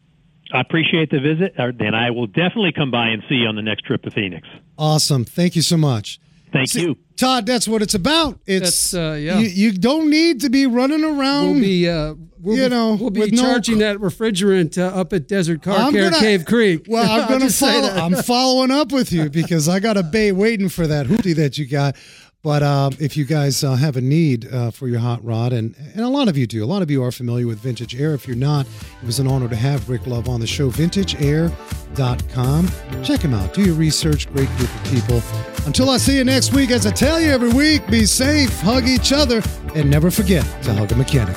[0.51, 3.61] I appreciate the visit, and I will definitely come by and see you on the
[3.61, 4.47] next trip to Phoenix.
[4.75, 5.23] Awesome.
[5.23, 6.19] Thank you so much.
[6.51, 6.97] Thank see, you.
[7.15, 8.39] Todd, that's what it's about.
[8.47, 9.37] It's uh, yeah.
[9.37, 11.51] You, you, don't need to be running around.
[11.51, 15.13] We'll be, uh, we'll you be, know, we'll be charging no, that refrigerant uh, up
[15.13, 16.85] at Desert Car I'm Care gonna, Cave Creek.
[16.87, 17.89] Well, I'm going to follow.
[17.89, 21.59] I'm following up with you because I got a bay waiting for that hoopty that
[21.59, 21.95] you got.
[22.43, 25.75] But uh, if you guys uh, have a need uh, for your hot rod, and,
[25.93, 28.13] and a lot of you do, a lot of you are familiar with Vintage Air.
[28.13, 28.65] If you're not,
[29.01, 30.69] it was an honor to have Rick Love on the show.
[30.69, 33.03] VintageAir.com.
[33.03, 33.53] Check him out.
[33.53, 34.31] Do your research.
[34.31, 35.21] Great group of people.
[35.65, 38.87] Until I see you next week, as I tell you every week, be safe, hug
[38.87, 39.41] each other,
[39.75, 41.35] and never forget to hug a mechanic.